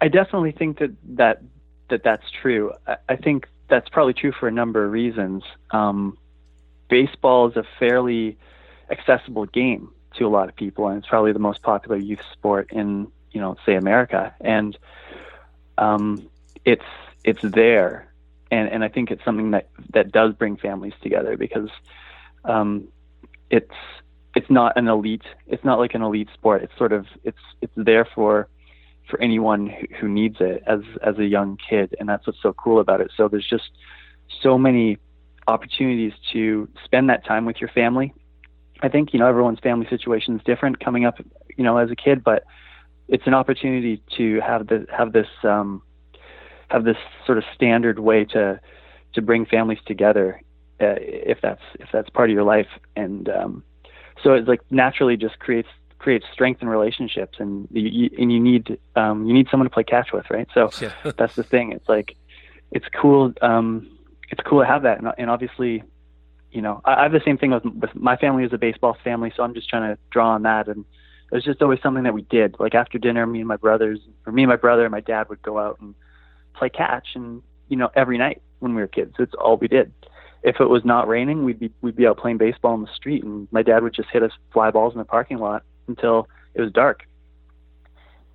i 0.00 0.08
definitely 0.08 0.52
think 0.52 0.78
that 0.78 0.90
that 1.04 1.42
that 1.88 2.02
that's 2.02 2.30
true. 2.30 2.72
I, 2.86 2.96
I 3.08 3.16
think 3.16 3.48
that's 3.68 3.88
probably 3.88 4.14
true 4.14 4.32
for 4.32 4.48
a 4.48 4.52
number 4.52 4.84
of 4.84 4.92
reasons. 4.92 5.42
Um, 5.70 6.16
baseball 6.88 7.48
is 7.48 7.56
a 7.56 7.64
fairly 7.78 8.38
accessible 8.90 9.46
game 9.46 9.90
to 10.14 10.26
a 10.26 10.28
lot 10.28 10.48
of 10.48 10.56
people, 10.56 10.88
and 10.88 10.98
it's 10.98 11.08
probably 11.08 11.32
the 11.32 11.38
most 11.38 11.62
popular 11.62 11.96
youth 11.96 12.22
sport 12.32 12.72
in 12.72 13.08
you 13.32 13.40
know 13.40 13.56
say 13.64 13.74
America, 13.74 14.34
and 14.40 14.76
um, 15.78 16.28
it's 16.64 16.84
it's 17.24 17.42
there, 17.42 18.12
and 18.50 18.68
and 18.68 18.84
I 18.84 18.88
think 18.88 19.10
it's 19.10 19.24
something 19.24 19.52
that 19.52 19.68
that 19.92 20.12
does 20.12 20.34
bring 20.34 20.56
families 20.56 20.94
together 21.02 21.36
because 21.36 21.70
um, 22.44 22.88
it's 23.50 23.74
it's 24.34 24.50
not 24.50 24.76
an 24.76 24.86
elite 24.86 25.24
it's 25.46 25.64
not 25.64 25.78
like 25.78 25.94
an 25.94 26.02
elite 26.02 26.28
sport. 26.34 26.62
It's 26.62 26.76
sort 26.76 26.92
of 26.92 27.06
it's 27.24 27.38
it's 27.60 27.72
there 27.76 28.04
for 28.04 28.48
for 29.08 29.20
anyone 29.20 29.72
who, 30.00 30.08
needs 30.08 30.36
it 30.40 30.62
as 30.66 30.80
as 31.02 31.18
a 31.18 31.24
young 31.24 31.56
kid 31.68 31.94
and 31.98 32.08
that's 32.08 32.26
what's 32.26 32.40
so 32.42 32.52
cool 32.52 32.80
about 32.80 33.00
it 33.00 33.10
so 33.16 33.28
there's 33.28 33.48
just 33.48 33.70
so 34.42 34.58
many 34.58 34.98
opportunities 35.48 36.12
to 36.32 36.68
spend 36.84 37.08
that 37.08 37.24
time 37.24 37.44
with 37.44 37.60
your 37.60 37.70
family. 37.70 38.12
I 38.82 38.88
think 38.88 39.12
you 39.12 39.18
know 39.18 39.26
everyone's 39.26 39.60
family 39.60 39.86
situation 39.88 40.36
is 40.36 40.42
different 40.44 40.80
coming 40.80 41.04
up, 41.04 41.18
you 41.56 41.64
know, 41.64 41.78
as 41.78 41.90
a 41.90 41.96
kid, 41.96 42.22
but 42.22 42.44
it's 43.08 43.26
an 43.26 43.34
opportunity 43.34 44.02
to 44.16 44.40
have 44.40 44.66
the 44.66 44.86
have 44.96 45.12
this 45.12 45.28
um, 45.44 45.82
have 46.68 46.84
this 46.84 46.96
sort 47.24 47.38
of 47.38 47.44
standard 47.54 47.98
way 47.98 48.24
to 48.26 48.60
to 49.14 49.22
bring 49.22 49.46
families 49.46 49.78
together 49.86 50.40
uh, 50.80 50.98
if 50.98 51.38
that's 51.40 51.62
if 51.80 51.88
that's 51.92 52.10
part 52.10 52.28
of 52.28 52.34
your 52.34 52.44
life, 52.44 52.68
and 52.96 53.28
um, 53.30 53.62
so 54.22 54.34
it's 54.34 54.48
like 54.48 54.60
naturally 54.70 55.16
just 55.16 55.38
creates 55.38 55.68
creates 55.98 56.26
strength 56.32 56.62
in 56.62 56.68
relationships, 56.68 57.38
and 57.38 57.68
you, 57.70 58.10
and 58.18 58.32
you 58.32 58.40
need 58.40 58.78
um, 58.94 59.26
you 59.26 59.32
need 59.32 59.48
someone 59.50 59.68
to 59.68 59.72
play 59.72 59.84
catch 59.84 60.12
with, 60.12 60.26
right? 60.30 60.48
So 60.54 60.70
yeah. 60.80 60.92
that's 61.16 61.36
the 61.36 61.42
thing. 61.42 61.72
It's 61.72 61.88
like 61.88 62.16
it's 62.70 62.86
cool. 62.94 63.32
Um, 63.42 63.96
it's 64.30 64.40
cool 64.44 64.60
to 64.60 64.66
have 64.66 64.82
that. 64.82 64.98
And, 64.98 65.12
and 65.18 65.30
obviously, 65.30 65.82
you 66.50 66.62
know, 66.62 66.80
I, 66.84 66.94
I 66.94 67.02
have 67.04 67.12
the 67.12 67.22
same 67.24 67.38
thing 67.38 67.50
with, 67.50 67.64
with 67.64 67.94
my 67.94 68.16
family 68.16 68.44
is 68.44 68.52
a 68.52 68.58
baseball 68.58 68.96
family, 69.04 69.32
so 69.36 69.42
I'm 69.42 69.54
just 69.54 69.68
trying 69.68 69.94
to 69.94 69.98
draw 70.10 70.30
on 70.30 70.42
that. 70.42 70.68
And 70.68 70.84
it 71.30 71.34
was 71.34 71.44
just 71.44 71.62
always 71.62 71.80
something 71.82 72.04
that 72.04 72.14
we 72.14 72.22
did. 72.22 72.56
Like 72.58 72.74
after 72.74 72.98
dinner, 72.98 73.26
me 73.26 73.40
and 73.40 73.48
my 73.48 73.56
brothers, 73.56 74.00
or 74.26 74.32
me 74.32 74.42
and 74.42 74.50
my 74.50 74.56
brother 74.56 74.84
and 74.84 74.92
my 74.92 75.00
dad 75.00 75.28
would 75.28 75.42
go 75.42 75.58
out 75.58 75.78
and 75.80 75.94
play 76.54 76.68
catch, 76.68 77.08
and 77.14 77.42
you 77.68 77.76
know, 77.76 77.90
every 77.94 78.18
night 78.18 78.42
when 78.60 78.74
we 78.74 78.80
were 78.80 78.88
kids, 78.88 79.14
it's 79.18 79.34
all 79.34 79.56
we 79.56 79.68
did. 79.68 79.92
If 80.42 80.60
it 80.60 80.68
was 80.68 80.84
not 80.84 81.08
raining, 81.08 81.44
we'd 81.44 81.58
be 81.58 81.72
we'd 81.80 81.96
be 81.96 82.06
out 82.06 82.18
playing 82.18 82.38
baseball 82.38 82.74
in 82.74 82.82
the 82.82 82.94
street, 82.94 83.24
and 83.24 83.48
my 83.50 83.62
dad 83.62 83.82
would 83.82 83.94
just 83.94 84.08
hit 84.10 84.22
us 84.22 84.32
fly 84.52 84.70
balls 84.70 84.94
in 84.94 84.98
the 84.98 85.04
parking 85.04 85.38
lot 85.38 85.64
until 85.88 86.28
it 86.54 86.60
was 86.60 86.72
dark. 86.72 87.06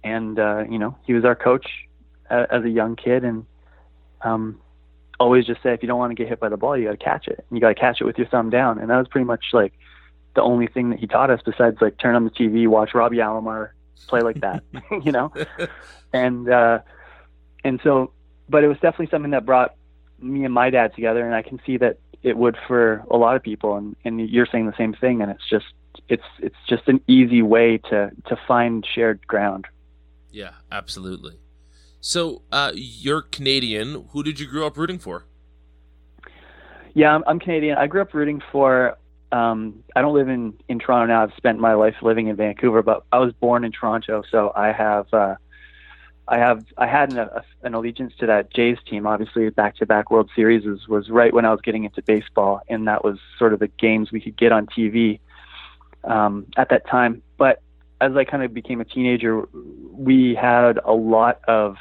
And 0.03 0.39
uh, 0.39 0.65
you 0.69 0.79
know, 0.79 0.97
he 1.05 1.13
was 1.13 1.25
our 1.25 1.35
coach 1.35 1.67
as 2.29 2.63
a 2.63 2.69
young 2.69 2.95
kid, 2.95 3.23
and 3.23 3.45
um, 4.21 4.59
always 5.21 5.45
just 5.45 5.61
say 5.61 5.73
if 5.73 5.81
you 5.81 5.87
don't 5.87 5.99
want 5.99 6.11
to 6.11 6.15
get 6.15 6.27
hit 6.27 6.39
by 6.39 6.49
the 6.49 6.57
ball, 6.57 6.75
you 6.75 6.85
got 6.85 6.91
to 6.91 6.97
catch 6.97 7.27
it. 7.27 7.45
And 7.49 7.57
you 7.57 7.61
got 7.61 7.69
to 7.69 7.75
catch 7.75 8.01
it 8.01 8.05
with 8.05 8.17
your 8.17 8.27
thumb 8.27 8.49
down. 8.49 8.79
And 8.79 8.89
that 8.89 8.97
was 8.97 9.07
pretty 9.07 9.25
much 9.25 9.45
like 9.53 9.73
the 10.35 10.41
only 10.41 10.67
thing 10.67 10.89
that 10.89 10.99
he 10.99 11.07
taught 11.07 11.29
us 11.29 11.41
besides 11.45 11.77
like 11.79 11.97
turn 11.97 12.15
on 12.15 12.23
the 12.25 12.31
TV, 12.31 12.67
watch 12.67 12.93
Robbie 12.93 13.17
Alomar 13.17 13.69
play 14.07 14.21
like 14.21 14.41
that, 14.41 14.63
you 15.03 15.11
know? 15.11 15.31
And, 16.11 16.49
uh, 16.49 16.79
and 17.63 17.79
so, 17.83 18.11
but 18.49 18.63
it 18.63 18.67
was 18.67 18.77
definitely 18.77 19.09
something 19.11 19.31
that 19.31 19.45
brought 19.45 19.75
me 20.19 20.43
and 20.43 20.53
my 20.53 20.69
dad 20.69 20.95
together. 20.95 21.25
And 21.25 21.35
I 21.35 21.43
can 21.43 21.61
see 21.65 21.77
that 21.77 21.99
it 22.23 22.35
would 22.35 22.57
for 22.67 23.03
a 23.09 23.17
lot 23.17 23.35
of 23.35 23.43
people. 23.43 23.77
And, 23.77 23.95
and 24.03 24.29
you're 24.29 24.47
saying 24.51 24.65
the 24.65 24.77
same 24.77 24.93
thing. 24.93 25.21
And 25.21 25.31
it's 25.31 25.47
just, 25.49 25.65
it's, 26.09 26.23
it's 26.39 26.55
just 26.67 26.87
an 26.87 27.01
easy 27.07 27.41
way 27.41 27.77
to, 27.89 28.11
to 28.27 28.39
find 28.47 28.85
shared 28.85 29.25
ground. 29.27 29.65
Yeah, 30.31 30.51
absolutely. 30.71 31.39
So 31.99 32.41
uh, 32.51 32.71
you're 32.73 33.21
Canadian. 33.21 34.07
Who 34.09 34.23
did 34.23 34.39
you 34.39 34.47
grow 34.47 34.65
up 34.65 34.77
rooting 34.77 34.97
for? 34.97 35.25
Yeah, 36.93 37.13
I'm, 37.13 37.23
I'm 37.27 37.39
Canadian. 37.39 37.77
I 37.77 37.87
grew 37.87 38.01
up 38.01 38.13
rooting 38.13 38.41
for. 38.51 38.97
Um, 39.31 39.83
I 39.95 40.01
don't 40.01 40.13
live 40.13 40.27
in 40.27 40.53
in 40.67 40.79
Toronto 40.79 41.13
now. 41.13 41.23
I've 41.23 41.33
spent 41.37 41.59
my 41.59 41.73
life 41.73 41.95
living 42.01 42.27
in 42.27 42.35
Vancouver, 42.35 42.81
but 42.81 43.03
I 43.11 43.19
was 43.19 43.31
born 43.33 43.63
in 43.63 43.71
Toronto, 43.71 44.23
so 44.29 44.51
I 44.55 44.73
have. 44.73 45.05
Uh, 45.13 45.35
I 46.27 46.37
have 46.37 46.65
I 46.77 46.87
had 46.87 47.11
an, 47.11 47.19
a, 47.19 47.43
an 47.63 47.73
allegiance 47.73 48.13
to 48.19 48.25
that 48.25 48.53
Jays 48.53 48.77
team. 48.89 49.05
Obviously, 49.05 49.49
back-to-back 49.49 50.11
World 50.11 50.29
Series 50.35 50.65
was, 50.65 50.87
was 50.87 51.09
right 51.09 51.33
when 51.33 51.45
I 51.45 51.51
was 51.51 51.61
getting 51.61 51.83
into 51.83 52.01
baseball, 52.01 52.61
and 52.67 52.87
that 52.87 53.03
was 53.03 53.19
sort 53.37 53.53
of 53.53 53.59
the 53.59 53.67
games 53.67 54.11
we 54.11 54.21
could 54.21 54.37
get 54.37 54.51
on 54.51 54.65
TV 54.65 55.19
um, 56.03 56.47
at 56.57 56.69
that 56.69 56.87
time. 56.87 57.21
But 57.37 57.61
as 57.99 58.15
I 58.15 58.23
kind 58.23 58.43
of 58.43 58.53
became 58.53 58.81
a 58.81 58.85
teenager, 58.85 59.43
we 59.91 60.35
had 60.35 60.79
a 60.83 60.93
lot 60.93 61.41
of 61.47 61.77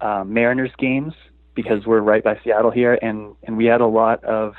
uh, 0.00 0.24
Mariners 0.24 0.70
games 0.78 1.14
because 1.54 1.86
we're 1.86 2.00
right 2.00 2.22
by 2.22 2.38
Seattle 2.44 2.70
here, 2.70 2.98
and 3.00 3.34
and 3.44 3.56
we 3.56 3.66
had 3.66 3.80
a 3.80 3.86
lot 3.86 4.22
of. 4.24 4.54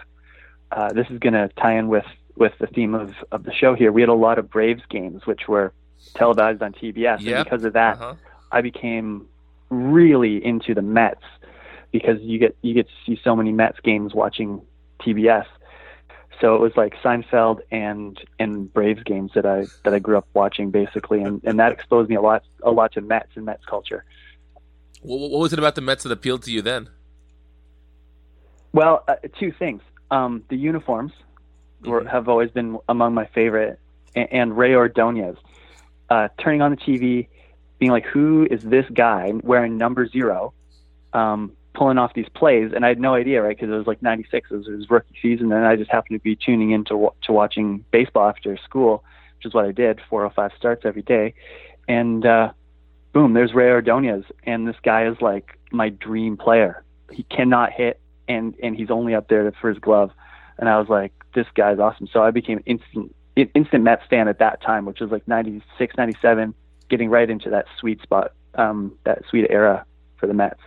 Uh, 0.72 0.92
this 0.92 1.08
is 1.10 1.20
going 1.20 1.34
to 1.34 1.48
tie 1.62 1.78
in 1.78 1.88
with 1.88 2.06
with 2.36 2.54
the 2.60 2.68
theme 2.68 2.94
of 2.96 3.14
of 3.32 3.44
the 3.44 3.54
show 3.54 3.74
here. 3.76 3.92
We 3.92 4.02
had 4.02 4.10
a 4.10 4.14
lot 4.14 4.40
of 4.40 4.50
Braves 4.50 4.82
games, 4.90 5.26
which 5.26 5.48
were 5.48 5.72
televised 6.16 6.62
on 6.62 6.74
TBS, 6.74 7.22
Yep. 7.22 7.36
and 7.36 7.44
because 7.46 7.64
of 7.64 7.74
that, 7.74 7.96
Uh-huh. 7.98 8.14
I 8.52 8.62
became 8.62 9.28
really 9.70 10.44
into 10.46 10.74
the 10.74 10.82
Mets 10.82 11.24
because 11.92 12.20
you 12.22 12.40
get 12.40 12.56
you 12.62 12.74
get 12.74 12.88
to 12.88 12.94
see 13.06 13.20
so 13.24 13.36
many 13.36 13.52
Mets 13.52 13.80
games 13.82 14.14
watching 14.14 14.62
TBS. 15.02 15.46
So 16.42 16.54
it 16.56 16.62
was 16.62 16.76
like 16.76 16.96
Seinfeld 17.02 17.60
and 17.72 18.20
and 18.40 18.72
Braves 18.74 19.04
games 19.04 19.32
that 19.36 19.46
I 19.46 19.66
that 19.84 19.94
I 19.94 20.00
grew 20.00 20.18
up 20.18 20.28
watching 20.34 20.70
basically, 20.72 21.22
and 21.22 21.42
and 21.44 21.60
that 21.60 21.72
exposed 21.72 22.10
me 22.10 22.16
a 22.16 22.22
lot 22.22 22.44
a 22.64 22.72
lot 22.72 22.92
to 22.94 23.02
Mets 23.02 23.30
and 23.36 23.46
Mets 23.46 23.64
culture. 23.66 24.04
What, 25.02 25.20
what 25.32 25.40
was 25.40 25.54
it 25.54 25.60
about 25.60 25.76
the 25.76 25.82
Mets 25.82 26.04
that 26.04 26.12
appealed 26.12 26.44
to 26.44 26.52
you 26.52 26.62
then? 26.62 26.90
Well, 28.74 29.04
uh, 29.08 29.16
two 29.40 29.52
things. 29.52 29.82
Um, 30.12 30.44
the 30.50 30.58
uniforms 30.58 31.14
were, 31.84 32.02
Mhm. 32.02 32.12
have 32.12 32.28
always 32.28 32.52
been 32.52 32.78
among 32.90 33.14
my 33.14 33.26
favorite, 33.28 33.80
and, 34.16 34.28
and 34.32 34.58
Rey 34.58 34.76
Ordonez. 34.76 35.38
Uh, 36.10 36.28
turning 36.38 36.62
on 36.62 36.72
the 36.72 36.78
TV, 36.78 37.28
being 37.80 37.92
like, 37.92 38.06
"Who 38.06 38.48
is 38.50 38.62
this 38.64 38.86
guy 38.94 39.34
wearing 39.44 39.78
number 39.78 40.08
zero, 40.08 40.54
um, 41.14 41.54
pulling 41.76 41.98
off 41.98 42.14
these 42.14 42.30
plays?" 42.34 42.72
And 42.74 42.86
I 42.86 42.90
had 42.90 43.00
no 43.00 43.14
idea, 43.14 43.42
right? 43.42 43.56
Because 43.56 43.72
it 43.72 43.78
was 43.78 43.88
like 43.88 44.02
'96, 44.02 44.52
it 44.52 44.56
was 44.56 44.68
his 44.68 44.90
rookie 44.90 45.16
season, 45.22 45.52
and 45.52 45.66
I 45.66 45.76
just 45.76 45.92
happened 45.92 46.20
to 46.20 46.24
be 46.24 46.36
tuning 46.36 46.72
in 46.72 46.84
to, 46.86 46.98
wa- 46.98 47.14
to 47.24 47.32
watching 47.32 47.86
baseball 47.92 48.28
after 48.30 48.58
school, 48.58 49.04
which 49.38 49.46
is 49.46 49.54
what 49.54 49.66
I 49.66 49.72
did, 49.72 50.00
four 50.10 50.24
or 50.24 50.30
five 50.30 50.52
starts 50.58 50.86
every 50.86 51.04
day, 51.04 51.34
and 51.88 52.26
uh, 52.26 52.52
boom, 53.14 53.34
there's 53.34 53.54
Rey 53.54 53.70
Ordonez, 53.70 54.24
and 54.44 54.68
this 54.68 54.76
guy 54.84 55.08
is 55.08 55.18
like 55.22 55.58
my 55.72 55.90
dream 55.90 56.38
player. 56.38 56.84
He 57.12 57.24
cannot 57.24 57.72
hit, 57.72 58.00
and 58.28 58.56
and 58.62 58.76
he's 58.76 58.90
only 58.90 59.14
up 59.16 59.28
there 59.28 59.52
for 59.62 59.70
his 59.70 59.80
glove, 59.80 60.12
and 60.58 60.70
I 60.70 60.80
was 60.80 60.90
like, 60.90 61.14
this 61.34 61.48
guy's 61.56 61.80
awesome. 61.80 62.08
So 62.12 62.24
I 62.24 62.32
became 62.32 62.62
instant 62.66 63.16
in- 63.36 63.52
instant 63.54 63.84
Mets 63.84 64.04
fan 64.10 64.28
at 64.28 64.40
that 64.40 64.62
time, 64.62 64.86
which 64.86 65.00
was 65.00 65.12
like 65.12 65.28
96, 65.28 65.96
97, 65.98 66.54
getting 66.90 67.10
right 67.10 67.30
into 67.30 67.50
that 67.50 67.66
sweet 67.80 68.02
spot, 68.02 68.32
um, 68.56 68.94
that 69.04 69.24
sweet 69.30 69.48
era 69.50 69.86
for 70.18 70.28
the 70.28 70.34
Mets. 70.34 70.60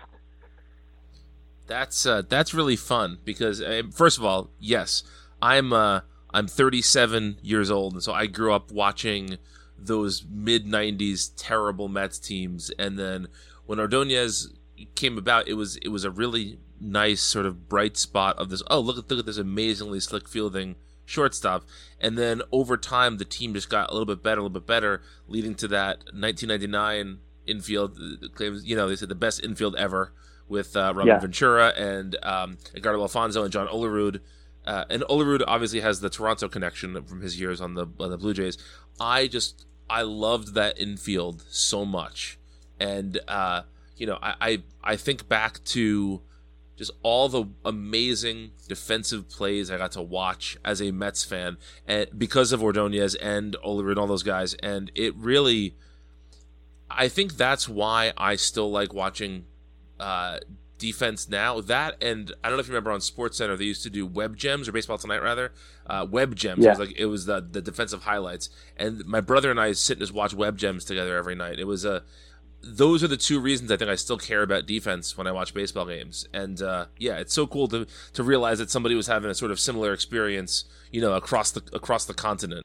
That's 1.69 2.07
uh, 2.07 2.23
that's 2.29 2.55
really 2.55 2.77
fun 2.77 3.19
because 3.25 3.61
uh, 3.61 3.83
first 3.93 4.19
of 4.19 4.25
all, 4.25 4.51
yes, 4.59 5.05
I'm 5.41 5.73
uh, 5.73 6.01
I'm 6.33 6.49
37 6.49 7.39
years 7.43 7.71
old, 7.71 7.93
and 7.93 8.03
so 8.03 8.13
I 8.13 8.27
grew 8.27 8.53
up 8.53 8.73
watching 8.73 9.37
those 9.79 10.25
mid 10.29 10.67
90s 10.67 11.31
terrible 11.37 11.89
Mets 11.89 12.19
teams, 12.19 12.71
and 12.79 12.99
then 12.99 13.29
when 13.67 13.79
Ordonez 13.79 14.53
came 14.95 15.19
about, 15.19 15.47
it 15.47 15.55
was 15.55 15.77
it 15.77 15.89
was 15.89 16.05
a 16.05 16.11
really 16.11 16.59
nice 16.81 17.21
sort 17.23 17.45
of 17.45 17.69
bright 17.69 17.99
spot 17.99 18.39
of 18.39 18.49
this. 18.49 18.63
Oh, 18.71 18.81
look 18.81 18.99
at 18.99 19.11
look 19.11 19.21
at 19.21 19.27
this 19.27 19.37
amazingly 19.37 20.01
slick 20.01 20.27
fielding 20.27 20.77
shortstop, 21.05 21.65
and 22.01 22.17
then 22.17 22.41
over 22.51 22.79
time 22.79 23.19
the 23.19 23.27
team 23.27 23.53
just 23.53 23.69
got 23.69 23.91
a 23.91 23.93
little 23.93 24.07
bit 24.07 24.23
better, 24.23 24.41
a 24.41 24.43
little 24.43 24.61
bit 24.61 24.67
better, 24.67 25.03
leading 25.27 25.55
to 25.57 25.69
that 25.69 25.99
1999 26.15 27.19
infield 27.47 27.99
uh, 27.99 28.29
claims. 28.35 28.65
You 28.65 28.75
know, 28.75 28.89
they 28.89 28.97
said 28.97 29.11
the 29.11 29.15
best 29.15 29.45
infield 29.45 29.77
ever 29.77 30.13
with 30.49 30.77
uh, 30.77 30.93
Robin 30.95 31.07
Yeah. 31.09 31.19
Ventura 31.21 31.69
and 31.77 32.17
um, 32.23 32.59
Edgardo 32.75 33.01
Alfonzo 33.03 33.43
and 33.43 33.53
John 33.53 33.69
Olerud. 33.69 34.21
Uh, 34.67 34.85
and 34.91 35.03
Olerud 35.05 35.43
obviously 35.47 35.81
has 35.81 36.01
the 36.01 36.11
Toronto 36.11 36.49
connection 36.49 37.03
from 37.05 37.21
his 37.23 37.41
years 37.41 37.61
on 37.61 37.75
the 37.75 37.87
on 37.99 38.11
the 38.11 38.19
Blue 38.19 38.35
Jays. 38.35 38.59
I 39.01 39.27
just 39.27 39.65
I 39.89 40.03
loved 40.03 40.55
that 40.55 40.79
infield 40.79 41.45
so 41.49 41.85
much, 41.87 42.39
and 42.79 43.19
uh, 43.29 43.63
you 43.97 44.07
know 44.07 44.19
I, 44.21 44.35
I 44.41 44.63
I 44.85 44.97
think 44.97 45.27
back 45.29 45.65
to 45.67 46.21
just 46.77 46.91
all 47.03 47.29
the 47.31 47.45
amazing 47.65 48.51
defensive 48.69 49.29
plays 49.31 49.71
I 49.71 49.79
got 49.79 49.93
to 49.93 50.03
watch 50.03 50.59
as 50.65 50.83
a 50.83 50.91
Mets 50.91 51.25
fan, 51.25 51.57
and 51.87 52.07
because 52.19 52.53
of 52.53 52.63
Ordonez 52.63 53.15
and 53.15 53.57
Olerud 53.65 53.91
and 53.93 53.99
all 53.99 54.07
those 54.07 54.23
guys, 54.23 54.53
and 54.55 54.91
it 54.95 55.17
really, 55.17 55.77
I 56.91 57.09
think 57.09 57.37
that's 57.39 57.69
why 57.69 58.13
I 58.17 58.37
still 58.37 58.71
like 58.71 58.93
watching 58.93 59.47
uh, 60.01 60.39
defense 60.79 61.29
now. 61.29 61.61
That 61.61 62.03
and 62.03 62.33
I 62.43 62.49
don't 62.49 62.57
know 62.57 62.61
if 62.61 62.69
you 62.69 62.75
remember 62.75 62.93
on 62.93 63.01
Sports 63.01 63.37
Center 63.39 63.57
they 63.57 63.65
used 63.65 63.83
to 63.83 63.91
do 63.91 64.07
web 64.07 64.37
gems 64.37 64.69
or 64.69 64.73
Baseball 64.73 64.99
Tonight 64.99 65.23
rather, 65.23 65.53
uh, 65.87 66.07
web 66.09 66.35
gems. 66.35 66.65
It 66.65 66.79
was 66.79 66.89
like 66.89 66.99
it 66.99 67.07
was 67.07 67.27
the 67.27 67.41
the 67.41 67.61
defensive 67.61 68.03
highlights, 68.03 68.51
and 68.77 69.05
my 69.07 69.21
brother 69.21 69.51
and 69.51 69.61
I 69.61 69.73
sit 69.73 69.99
and 69.99 70.01
just 70.01 70.15
watch 70.15 70.35
web 70.35 70.57
gems 70.57 70.85
together 70.85 71.17
every 71.17 71.35
night. 71.35 71.59
It 71.59 71.67
was 71.67 71.85
a 71.85 72.05
those 72.63 73.05
are 73.05 73.09
the 73.09 73.17
two 73.17 73.39
reasons 73.39 73.71
I 73.71 73.77
think 73.77 73.91
I 73.91 73.95
still 73.95 74.19
care 74.19 74.43
about 74.43 74.67
defense 74.67 75.17
when 75.17 75.27
I 75.27 75.33
watch 75.33 75.55
baseball 75.55 75.87
games. 75.87 76.27
And 76.33 76.61
uh, 76.61 76.87
yeah, 76.97 77.19
it's 77.19 77.33
so 77.33 77.47
cool 77.47 77.69
to 77.69 77.87
to 78.15 78.23
realize 78.23 78.59
that 78.59 78.71
somebody 78.71 78.95
was 78.95 79.07
having 79.07 79.31
a 79.31 79.35
sort 79.35 79.51
of 79.51 79.61
similar 79.61 79.93
experience, 79.93 80.65
you 80.91 81.01
know, 81.01 81.13
across 81.15 81.51
the 81.51 81.63
across 81.73 82.05
the 82.05 82.15
continent. 82.15 82.65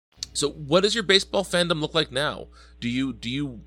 So, 0.33 0.49
what 0.49 0.83
does 0.83 0.95
your 0.95 1.03
baseball 1.03 1.43
fandom 1.43 1.81
look 1.81 1.93
like 1.93 2.11
now? 2.11 2.47
Do 2.79 2.89
you 2.89 3.13
do 3.13 3.29
you 3.29 3.61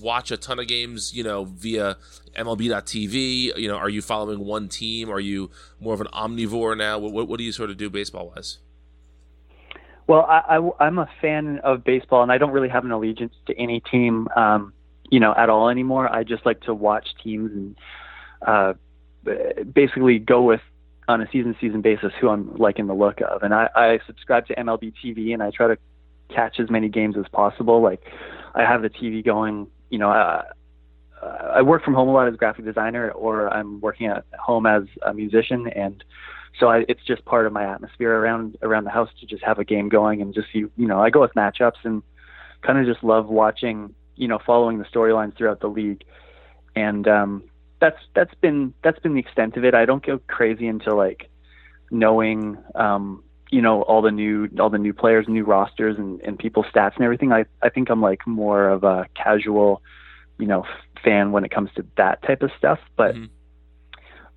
watch 0.00 0.30
a 0.30 0.36
ton 0.36 0.58
of 0.58 0.66
games, 0.66 1.14
you 1.14 1.22
know, 1.22 1.44
via 1.44 1.96
MLB.TV? 2.36 3.56
You 3.56 3.68
know, 3.68 3.76
are 3.76 3.88
you 3.88 4.02
following 4.02 4.40
one 4.40 4.68
team? 4.68 5.10
Are 5.10 5.20
you 5.20 5.50
more 5.80 5.94
of 5.94 6.00
an 6.00 6.08
omnivore 6.08 6.76
now? 6.76 6.98
What 6.98 7.28
what, 7.28 7.38
do 7.38 7.44
you 7.44 7.52
sort 7.52 7.70
of 7.70 7.76
do 7.76 7.90
baseball 7.90 8.32
wise? 8.34 8.58
Well, 10.06 10.22
I, 10.22 10.58
I, 10.58 10.86
I'm 10.86 10.98
a 10.98 11.08
fan 11.20 11.60
of 11.60 11.84
baseball, 11.84 12.22
and 12.22 12.32
I 12.32 12.38
don't 12.38 12.50
really 12.50 12.68
have 12.68 12.84
an 12.84 12.90
allegiance 12.90 13.34
to 13.46 13.58
any 13.58 13.80
team, 13.80 14.28
um, 14.34 14.72
you 15.10 15.20
know, 15.20 15.32
at 15.36 15.48
all 15.48 15.68
anymore. 15.68 16.12
I 16.12 16.24
just 16.24 16.44
like 16.44 16.60
to 16.62 16.74
watch 16.74 17.06
teams 17.22 17.52
and 17.52 17.76
uh, 18.46 18.74
basically 19.72 20.18
go 20.18 20.42
with 20.42 20.60
on 21.08 21.20
a 21.20 21.28
season 21.30 21.56
season 21.60 21.80
basis 21.80 22.12
who 22.20 22.28
I'm 22.28 22.54
liking 22.56 22.86
the 22.86 22.94
look 22.94 23.20
of. 23.20 23.42
And 23.42 23.54
I, 23.54 23.68
I 23.74 23.98
subscribe 24.06 24.46
to 24.48 24.54
MLB 24.56 24.92
TV, 25.02 25.32
and 25.32 25.42
I 25.42 25.50
try 25.50 25.68
to 25.68 25.78
catch 26.34 26.60
as 26.60 26.70
many 26.70 26.88
games 26.88 27.16
as 27.18 27.26
possible. 27.32 27.82
Like 27.82 28.02
I 28.54 28.62
have 28.62 28.82
the 28.82 28.90
TV 28.90 29.24
going, 29.24 29.68
you 29.90 29.98
know. 29.98 30.10
Uh, 30.10 30.42
I 31.54 31.62
work 31.62 31.84
from 31.84 31.94
home 31.94 32.08
a 32.08 32.12
lot 32.12 32.26
as 32.26 32.34
a 32.34 32.36
graphic 32.36 32.64
designer, 32.64 33.10
or 33.12 33.48
I'm 33.48 33.80
working 33.80 34.08
at 34.08 34.24
home 34.40 34.66
as 34.66 34.82
a 35.02 35.14
musician, 35.14 35.68
and 35.68 36.02
so 36.58 36.66
I, 36.66 36.84
it's 36.88 37.04
just 37.06 37.24
part 37.24 37.46
of 37.46 37.52
my 37.52 37.64
atmosphere 37.64 38.12
around 38.12 38.58
around 38.62 38.84
the 38.84 38.90
house 38.90 39.08
to 39.20 39.26
just 39.26 39.44
have 39.44 39.58
a 39.58 39.64
game 39.64 39.88
going 39.88 40.20
and 40.20 40.34
just 40.34 40.48
you 40.52 40.70
you 40.76 40.86
know 40.86 41.00
I 41.00 41.10
go 41.10 41.20
with 41.20 41.34
matchups 41.34 41.84
and 41.84 42.02
kind 42.62 42.78
of 42.78 42.86
just 42.86 43.04
love 43.04 43.28
watching 43.28 43.94
you 44.16 44.28
know 44.28 44.38
following 44.44 44.78
the 44.78 44.84
storylines 44.84 45.36
throughout 45.36 45.60
the 45.60 45.68
league, 45.68 46.02
and 46.74 47.06
um, 47.06 47.44
that's 47.80 47.98
that's 48.14 48.34
been 48.40 48.74
that's 48.82 48.98
been 48.98 49.14
the 49.14 49.20
extent 49.20 49.56
of 49.56 49.64
it. 49.64 49.74
I 49.74 49.84
don't 49.84 50.04
go 50.04 50.20
crazy 50.28 50.66
into 50.66 50.94
like 50.94 51.28
knowing 51.90 52.58
um, 52.74 53.22
you 53.52 53.60
know 53.60 53.82
all 53.82 54.02
the 54.02 54.10
new 54.10 54.48
all 54.58 54.70
the 54.70 54.78
new 54.78 54.94
players, 54.94 55.28
new 55.28 55.44
rosters, 55.44 55.96
and 55.98 56.20
and 56.22 56.38
people's 56.38 56.66
stats 56.74 56.96
and 56.96 57.04
everything. 57.04 57.32
I 57.32 57.44
I 57.62 57.68
think 57.68 57.90
I'm 57.90 58.00
like 58.00 58.26
more 58.26 58.68
of 58.68 58.82
a 58.82 59.06
casual 59.14 59.82
you 60.38 60.46
know 60.46 60.64
fan 61.04 61.30
when 61.30 61.44
it 61.44 61.50
comes 61.50 61.70
to 61.76 61.84
that 61.96 62.22
type 62.22 62.42
of 62.42 62.50
stuff, 62.58 62.80
but. 62.96 63.14
Mm-hmm. 63.14 63.26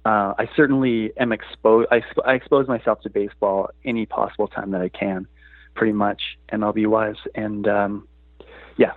Uh, 0.08 0.36
I 0.38 0.48
certainly 0.56 1.12
am 1.18 1.32
exposed. 1.32 1.88
I, 1.90 2.04
I 2.24 2.36
expose 2.36 2.68
myself 2.68 3.02
to 3.02 3.10
baseball 3.10 3.72
any 3.84 4.06
possible 4.06 4.48
time 4.48 4.70
that 4.70 4.82
I 4.82 4.90
can, 4.90 5.26
pretty 5.74 5.94
much 5.94 6.22
MLB 6.54 6.86
wise, 6.86 7.16
and 7.34 7.68
um, 7.68 8.08
yeah, 8.78 8.92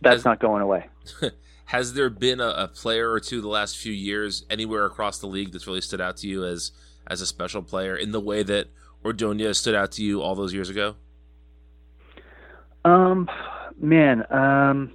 that's 0.00 0.18
Has- 0.18 0.24
not 0.24 0.38
going 0.38 0.62
away. 0.62 0.86
Has 1.64 1.94
there 1.94 2.08
been 2.08 2.40
a, 2.40 2.50
a 2.50 2.68
player 2.68 3.10
or 3.10 3.18
two 3.18 3.40
the 3.40 3.48
last 3.48 3.76
few 3.76 3.92
years 3.92 4.44
anywhere 4.48 4.84
across 4.84 5.18
the 5.18 5.26
league 5.26 5.50
that's 5.50 5.66
really 5.66 5.80
stood 5.80 6.00
out 6.00 6.18
to 6.18 6.28
you 6.28 6.44
as 6.44 6.70
as 7.04 7.20
a 7.20 7.26
special 7.26 7.60
player 7.62 7.96
in 7.96 8.12
the 8.12 8.20
way 8.20 8.44
that 8.44 8.68
Ordonez 9.04 9.58
stood 9.58 9.74
out 9.74 9.92
to 9.92 10.02
you 10.02 10.22
all 10.22 10.34
those 10.34 10.54
years 10.54 10.70
ago? 10.70 10.96
Um, 12.84 13.28
man, 13.78 14.24
um, 14.32 14.92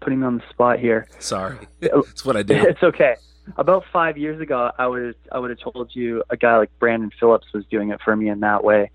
putting 0.00 0.20
me 0.20 0.26
on 0.26 0.36
the 0.36 0.42
spot 0.50 0.78
here. 0.78 1.08
Sorry, 1.18 1.58
that's 1.80 2.24
what 2.24 2.36
I 2.36 2.42
did. 2.42 2.64
It's 2.68 2.82
okay. 2.82 3.16
About 3.56 3.84
five 3.92 4.16
years 4.16 4.40
ago, 4.40 4.70
I 4.78 4.86
would 4.86 5.16
I 5.30 5.38
would 5.38 5.50
have 5.50 5.58
told 5.58 5.90
you 5.92 6.22
a 6.30 6.36
guy 6.36 6.56
like 6.56 6.70
Brandon 6.78 7.10
Phillips 7.20 7.46
was 7.52 7.66
doing 7.66 7.90
it 7.90 8.00
for 8.02 8.16
me 8.16 8.28
in 8.28 8.40
that 8.40 8.64
way. 8.64 8.90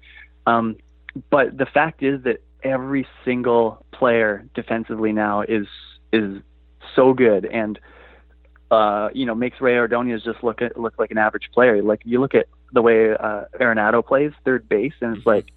Um, 0.47 0.77
but 1.29 1.55
the 1.57 1.67
fact 1.67 2.01
is 2.01 2.23
that 2.23 2.41
every 2.63 3.07
single 3.23 3.85
player 3.91 4.45
defensively 4.55 5.11
now 5.11 5.41
is 5.41 5.67
is 6.11 6.41
so 6.95 7.13
good 7.13 7.45
and 7.45 7.79
uh, 8.71 9.09
you 9.13 9.25
know 9.25 9.35
makes 9.35 9.61
Rey 9.61 9.77
Ordonez 9.77 10.23
just 10.23 10.43
look 10.43 10.61
at, 10.61 10.79
look 10.79 10.95
like 10.97 11.11
an 11.11 11.19
average 11.19 11.49
player. 11.53 11.81
Like 11.83 12.01
you 12.03 12.19
look 12.19 12.33
at 12.33 12.47
the 12.73 12.81
way 12.81 13.11
uh, 13.11 13.45
Arenado 13.59 14.05
plays 14.05 14.31
third 14.45 14.67
base, 14.69 14.93
and 15.01 15.17
it's 15.17 15.25
like 15.25 15.51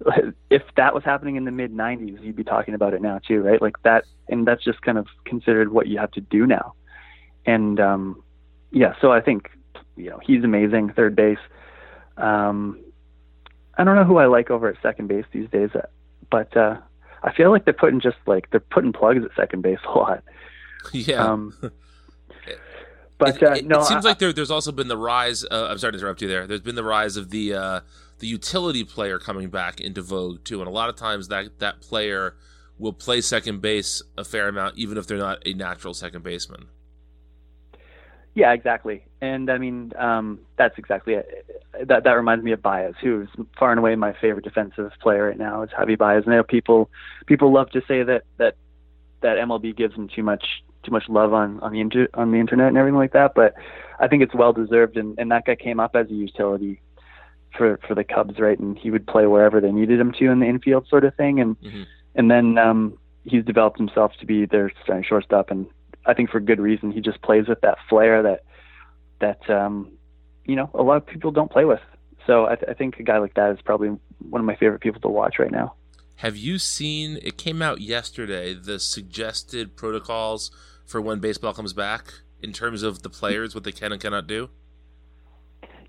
if 0.50 0.62
that 0.76 0.94
was 0.94 1.04
happening 1.04 1.36
in 1.36 1.44
the 1.44 1.50
mid 1.50 1.72
90s, 1.72 2.22
you'd 2.22 2.36
be 2.36 2.44
talking 2.44 2.74
about 2.74 2.94
it 2.94 3.02
now 3.02 3.18
too, 3.18 3.42
right? 3.42 3.60
Like 3.60 3.80
that, 3.82 4.04
and 4.28 4.46
that's 4.46 4.62
just 4.64 4.82
kind 4.82 4.98
of 4.98 5.06
considered 5.24 5.72
what 5.72 5.86
you 5.86 5.98
have 5.98 6.10
to 6.12 6.20
do 6.20 6.46
now. 6.46 6.74
And 7.46 7.80
um, 7.80 8.22
yeah, 8.70 8.94
so 9.00 9.12
I 9.12 9.20
think 9.20 9.50
you 9.96 10.10
know 10.10 10.20
he's 10.22 10.44
amazing 10.44 10.92
third 10.92 11.16
base. 11.16 11.38
Um, 12.16 12.80
I 13.76 13.84
don't 13.84 13.96
know 13.96 14.04
who 14.04 14.18
I 14.18 14.26
like 14.26 14.50
over 14.50 14.68
at 14.68 14.80
second 14.82 15.08
base 15.08 15.24
these 15.32 15.48
days, 15.50 15.70
uh, 15.74 15.86
but 16.30 16.56
uh, 16.56 16.76
I 17.22 17.32
feel 17.32 17.50
like 17.50 17.64
they're 17.64 17.74
putting 17.74 18.00
just 18.00 18.18
like 18.26 18.50
they're 18.50 18.60
putting 18.60 18.92
plugs 18.92 19.24
at 19.24 19.30
second 19.36 19.62
base 19.62 19.80
a 19.86 19.90
lot. 19.90 20.22
Yeah. 20.92 21.24
Um, 21.24 21.54
but 23.18 23.36
it, 23.36 23.42
uh, 23.42 23.56
no, 23.64 23.80
it 23.80 23.84
seems 23.86 24.06
I- 24.06 24.10
like 24.10 24.18
there, 24.18 24.32
there's 24.32 24.50
also 24.50 24.72
been 24.72 24.88
the 24.88 24.96
rise. 24.96 25.44
Uh, 25.44 25.68
I'm 25.70 25.78
sorry 25.78 25.92
to 25.92 25.98
interrupt 25.98 26.22
you 26.22 26.28
there. 26.28 26.46
There's 26.46 26.60
been 26.60 26.76
the 26.76 26.84
rise 26.84 27.16
of 27.16 27.30
the 27.30 27.54
uh, 27.54 27.80
the 28.20 28.26
utility 28.26 28.84
player 28.84 29.18
coming 29.18 29.48
back 29.50 29.80
into 29.80 30.02
vogue 30.02 30.44
too, 30.44 30.60
and 30.60 30.68
a 30.68 30.72
lot 30.72 30.88
of 30.88 30.96
times 30.96 31.28
that 31.28 31.58
that 31.58 31.80
player 31.80 32.36
will 32.78 32.92
play 32.92 33.20
second 33.20 33.60
base 33.60 34.02
a 34.16 34.24
fair 34.24 34.48
amount, 34.48 34.78
even 34.78 34.96
if 34.96 35.06
they're 35.06 35.18
not 35.18 35.38
a 35.44 35.52
natural 35.52 35.92
second 35.94 36.22
baseman. 36.22 36.68
Yeah, 38.34 38.52
exactly. 38.52 39.04
And 39.20 39.50
I 39.50 39.58
mean, 39.58 39.92
um, 39.98 40.38
that's 40.56 40.78
exactly 40.78 41.14
it. 41.14 41.44
That 41.86 42.04
that 42.04 42.12
reminds 42.12 42.44
me 42.44 42.52
of 42.52 42.62
Baez, 42.62 42.94
who's 43.00 43.28
far 43.58 43.72
and 43.72 43.80
away 43.80 43.96
my 43.96 44.12
favorite 44.20 44.44
defensive 44.44 44.92
player 45.00 45.26
right 45.26 45.38
now. 45.38 45.62
Is 45.62 45.70
Javi 45.70 45.98
Baez. 45.98 46.22
And 46.24 46.32
I 46.32 46.36
know 46.36 46.42
people 46.44 46.88
people 47.26 47.52
love 47.52 47.70
to 47.70 47.82
say 47.88 48.04
that 48.04 48.22
that 48.36 48.54
that 49.22 49.38
MLB 49.38 49.76
gives 49.76 49.94
him 49.94 50.08
too 50.08 50.22
much 50.22 50.44
too 50.88 50.92
much 50.92 51.08
love 51.08 51.32
on 51.32 51.60
on 51.60 51.72
the 51.72 51.80
inter- 51.80 52.08
on 52.14 52.30
the 52.32 52.38
internet 52.38 52.68
and 52.68 52.76
everything 52.76 52.98
like 52.98 53.12
that. 53.12 53.34
But 53.34 53.54
I 54.00 54.08
think 54.08 54.22
it's 54.22 54.34
well 54.34 54.52
deserved. 54.52 54.96
And 54.96 55.18
and 55.18 55.30
that 55.30 55.44
guy 55.44 55.54
came 55.56 55.80
up 55.80 55.94
as 55.94 56.08
a 56.10 56.14
utility 56.14 56.80
for 57.56 57.78
for 57.86 57.94
the 57.94 58.04
Cubs, 58.04 58.38
right? 58.38 58.58
And 58.58 58.76
he 58.78 58.90
would 58.90 59.06
play 59.06 59.26
wherever 59.26 59.60
they 59.60 59.72
needed 59.72 60.00
him 60.00 60.12
to 60.18 60.30
in 60.30 60.40
the 60.40 60.46
infield, 60.46 60.86
sort 60.88 61.04
of 61.04 61.14
thing. 61.14 61.40
And 61.40 61.60
Mhm. 61.60 61.86
and 62.14 62.30
then 62.30 62.58
um, 62.58 62.98
he's 63.24 63.44
developed 63.44 63.78
himself 63.78 64.12
to 64.20 64.26
be 64.26 64.46
their 64.46 64.72
starting 64.82 65.04
shortstop, 65.04 65.50
and 65.50 65.66
I 66.06 66.14
think 66.14 66.30
for 66.30 66.40
good 66.40 66.60
reason. 66.60 66.90
He 66.92 67.00
just 67.00 67.20
plays 67.22 67.46
with 67.48 67.60
that 67.60 67.78
flair 67.88 68.22
that 68.22 68.44
that 69.20 69.48
um, 69.50 69.92
you 70.44 70.56
know 70.56 70.70
a 70.74 70.82
lot 70.82 70.96
of 70.96 71.06
people 71.06 71.30
don't 71.30 71.50
play 71.50 71.64
with. 71.64 71.80
So 72.26 72.46
I, 72.46 72.56
th- 72.56 72.68
I 72.68 72.74
think 72.74 72.98
a 72.98 73.02
guy 73.02 73.18
like 73.18 73.34
that 73.34 73.50
is 73.52 73.58
probably 73.64 73.88
one 74.28 74.40
of 74.40 74.44
my 74.44 74.56
favorite 74.56 74.80
people 74.80 75.00
to 75.00 75.08
watch 75.08 75.38
right 75.38 75.50
now. 75.50 75.74
Have 76.16 76.36
you 76.36 76.58
seen? 76.58 77.18
It 77.22 77.38
came 77.38 77.62
out 77.62 77.80
yesterday. 77.80 78.52
The 78.52 78.78
suggested 78.78 79.76
protocols 79.76 80.50
for 80.88 81.00
when 81.00 81.20
baseball 81.20 81.52
comes 81.52 81.72
back 81.72 82.12
in 82.42 82.52
terms 82.52 82.82
of 82.82 83.02
the 83.02 83.10
players, 83.10 83.54
what 83.54 83.62
they 83.62 83.72
can 83.72 83.92
and 83.92 84.00
cannot 84.00 84.26
do. 84.26 84.48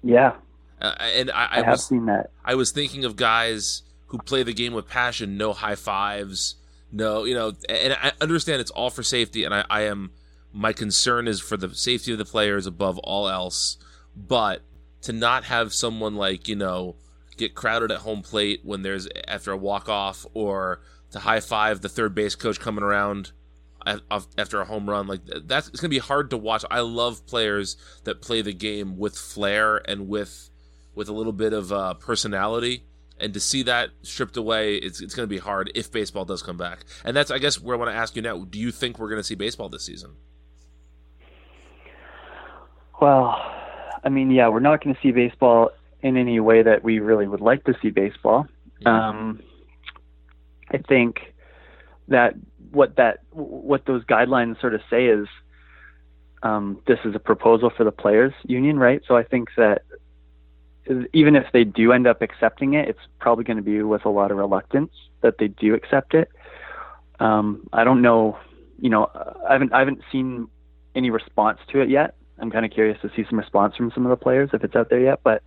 Yeah, 0.04 0.36
Uh, 0.82 0.94
and 1.00 1.32
I, 1.32 1.46
I, 1.46 1.48
I, 1.52 1.56
have 1.58 1.68
was 1.68 1.86
seen 1.86 2.06
that. 2.06 2.32
I 2.46 2.56
was 2.56 2.72
thinking 2.72 3.04
of 3.06 3.16
guys 3.16 3.82
who 4.08 4.18
play 4.20 4.44
the 4.44 4.54
game 4.54 4.74
with 4.74 4.88
passion, 4.88 5.38
no 5.38 5.54
high 5.54 5.76
fives, 5.76 6.56
no, 6.92 7.24
you 7.24 7.34
know, 7.34 7.54
and 7.68 7.94
I 7.94 8.12
understand 8.22 8.62
it's 8.62 8.72
all 8.72 8.90
for 8.90 9.04
safety, 9.04 9.44
and 9.44 9.54
I, 9.54 9.66
I 9.70 9.82
am, 9.82 10.12
my 10.54 10.74
concern 10.74 11.28
is 11.28 11.40
for 11.40 11.58
the 11.58 11.74
safety 11.76 12.12
of 12.12 12.18
the 12.18 12.26
players 12.26 12.66
above 12.66 12.98
all 13.00 13.30
else, 13.30 13.78
but 14.16 14.62
to 15.02 15.14
not 15.14 15.46
have 15.46 15.74
someone 15.74 16.16
like, 16.16 16.48
you 16.48 16.56
know, 16.56 16.96
get 17.38 17.56
crowded 17.56 17.92
at 17.92 18.00
home 18.00 18.22
plate 18.22 18.62
when 18.64 18.82
there's 18.82 19.08
after 19.28 19.52
a 19.52 19.58
walk 19.58 19.88
off 19.88 20.26
or 20.34 20.82
to 21.12 21.20
high 21.20 21.40
five 21.40 21.82
the 21.82 21.90
third 21.90 22.14
base 22.14 22.36
coach 22.36 22.60
coming 22.60 22.84
around 22.84 23.32
after 24.38 24.62
a 24.62 24.66
home 24.66 24.90
run 24.90 25.08
like 25.08 25.22
that's 25.46 25.68
it's 25.70 25.80
going 25.80 25.90
to 25.90 25.96
be 25.96 26.00
hard 26.00 26.30
to 26.30 26.38
watch. 26.38 26.64
I 26.70 26.82
love 26.82 27.26
players 27.26 27.78
that 28.04 28.22
play 28.22 28.42
the 28.42 28.54
game 28.54 28.98
with 28.98 29.16
flair 29.16 29.78
and 29.90 30.08
with 30.08 30.50
with 30.96 31.10
a 31.10 31.14
little 31.14 31.34
bit 31.34 31.54
of 31.54 31.72
uh, 31.72 31.94
personality. 31.96 32.84
And 33.22 33.34
to 33.34 33.40
see 33.40 33.64
that 33.64 33.90
stripped 34.02 34.38
away, 34.38 34.76
it's, 34.76 35.02
it's 35.02 35.14
going 35.14 35.28
to 35.28 35.30
be 35.30 35.40
hard 35.40 35.72
if 35.76 35.92
baseball 35.92 36.24
does 36.24 36.42
come 36.42 36.56
back. 36.56 36.86
And 37.04 37.16
that's, 37.16 37.32
I 37.32 37.38
guess, 37.38 37.60
where 37.60 37.76
I 37.76 37.80
want 37.80 37.92
to 37.92 37.96
ask 37.96 38.16
you 38.16 38.22
now. 38.22 38.46
Do 38.46 38.58
you 38.58 38.72
think 38.72 38.98
we're 38.98 39.10
going 39.10 39.20
to 39.20 39.26
see 39.26 39.36
baseball 39.36 39.68
this 39.68 39.86
season? 39.86 40.16
Well, 43.02 43.36
I 44.04 44.10
mean, 44.10 44.32
yeah, 44.32 44.48
we're 44.48 44.62
not 44.62 44.82
going 44.82 44.96
to 44.96 45.02
see 45.02 45.12
baseball 45.12 45.72
in 46.02 46.16
any 46.16 46.40
way 46.40 46.64
that 46.64 46.84
we 46.84 47.00
really 47.00 47.28
would 47.28 47.42
like 47.42 47.66
to 47.66 47.74
see 47.82 47.90
baseball. 47.90 48.48
Um, 48.86 49.42
I 50.72 50.78
think 50.78 51.34
that 52.08 52.36
what 52.72 52.96
that 52.98 53.20
what 53.32 53.86
those 53.86 54.04
guidelines 54.06 54.60
sort 54.60 54.74
of 54.74 54.82
say 54.90 55.08
is 55.08 55.28
um, 56.44 56.82
this 56.88 57.00
is 57.04 57.16
a 57.16 57.20
proposal 57.20 57.70
for 57.76 57.84
the 57.84 57.92
players 57.92 58.34
union, 58.44 58.80
right? 58.80 59.02
So 59.08 59.18
I 59.18 59.24
think 59.24 59.50
that 59.58 59.84
even 61.14 61.36
if 61.36 61.46
they 61.54 61.64
do 61.64 61.92
end 61.92 62.08
up 62.08 62.22
accepting 62.22 62.74
it, 62.74 62.88
it's 62.88 63.00
probably 63.20 63.44
going 63.44 63.58
to 63.58 63.64
be 63.64 63.82
with 63.82 64.06
a 64.06 64.10
lot 64.10 64.32
of 64.32 64.38
reluctance 64.38 64.92
that 65.22 65.38
they 65.38 65.48
do 65.48 65.74
accept 65.74 66.14
it. 66.14 66.30
Um, 67.20 67.68
I 67.74 67.84
don't 67.84 68.02
know, 68.02 68.38
you 68.80 68.90
know, 68.90 69.10
I 69.48 69.54
haven't 69.54 69.74
I 69.74 69.80
haven't 69.80 70.02
seen 70.12 70.48
any 70.96 71.10
response 71.10 71.60
to 71.72 71.82
it 71.82 71.90
yet. 71.90 72.16
I'm 72.40 72.50
kind 72.50 72.66
of 72.66 72.72
curious 72.72 73.00
to 73.02 73.12
see 73.16 73.26
some 73.30 73.38
response 73.38 73.76
from 73.76 73.92
some 73.92 74.06
of 74.06 74.10
the 74.10 74.16
players 74.16 74.50
if 74.54 74.64
it's 74.64 74.76
out 74.76 74.90
there 74.90 75.02
yet. 75.02 75.20
But 75.24 75.44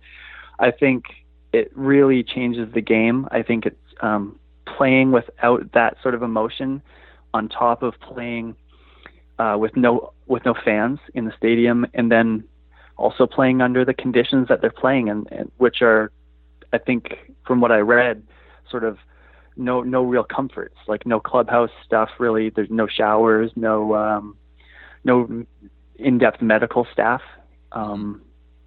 I 0.59 0.71
think 0.71 1.05
it 1.51 1.71
really 1.75 2.23
changes 2.23 2.71
the 2.73 2.81
game. 2.81 3.27
I 3.31 3.41
think 3.41 3.65
it's 3.65 3.77
um, 4.01 4.39
playing 4.65 5.11
without 5.11 5.71
that 5.73 5.97
sort 6.01 6.15
of 6.15 6.23
emotion, 6.23 6.81
on 7.33 7.49
top 7.49 7.83
of 7.83 7.93
playing 7.99 8.55
uh, 9.39 9.57
with 9.59 9.75
no 9.75 10.13
with 10.27 10.45
no 10.45 10.53
fans 10.63 10.99
in 11.13 11.25
the 11.25 11.33
stadium, 11.37 11.85
and 11.93 12.11
then 12.11 12.43
also 12.97 13.25
playing 13.25 13.61
under 13.61 13.83
the 13.83 13.93
conditions 13.93 14.47
that 14.47 14.61
they're 14.61 14.69
playing 14.69 15.07
in, 15.07 15.25
in 15.31 15.51
which 15.57 15.81
are, 15.81 16.11
I 16.71 16.77
think, 16.77 17.17
from 17.45 17.59
what 17.59 17.71
I 17.71 17.79
read, 17.79 18.23
sort 18.69 18.83
of 18.83 18.97
no 19.57 19.81
no 19.81 20.03
real 20.03 20.23
comforts, 20.23 20.77
like 20.87 21.05
no 21.05 21.19
clubhouse 21.19 21.71
stuff. 21.85 22.09
Really, 22.19 22.49
there's 22.49 22.69
no 22.69 22.87
showers, 22.87 23.51
no 23.55 23.95
um, 23.95 24.37
no 25.03 25.45
in-depth 25.95 26.41
medical 26.41 26.87
staff, 26.91 27.21
um, 27.71 28.21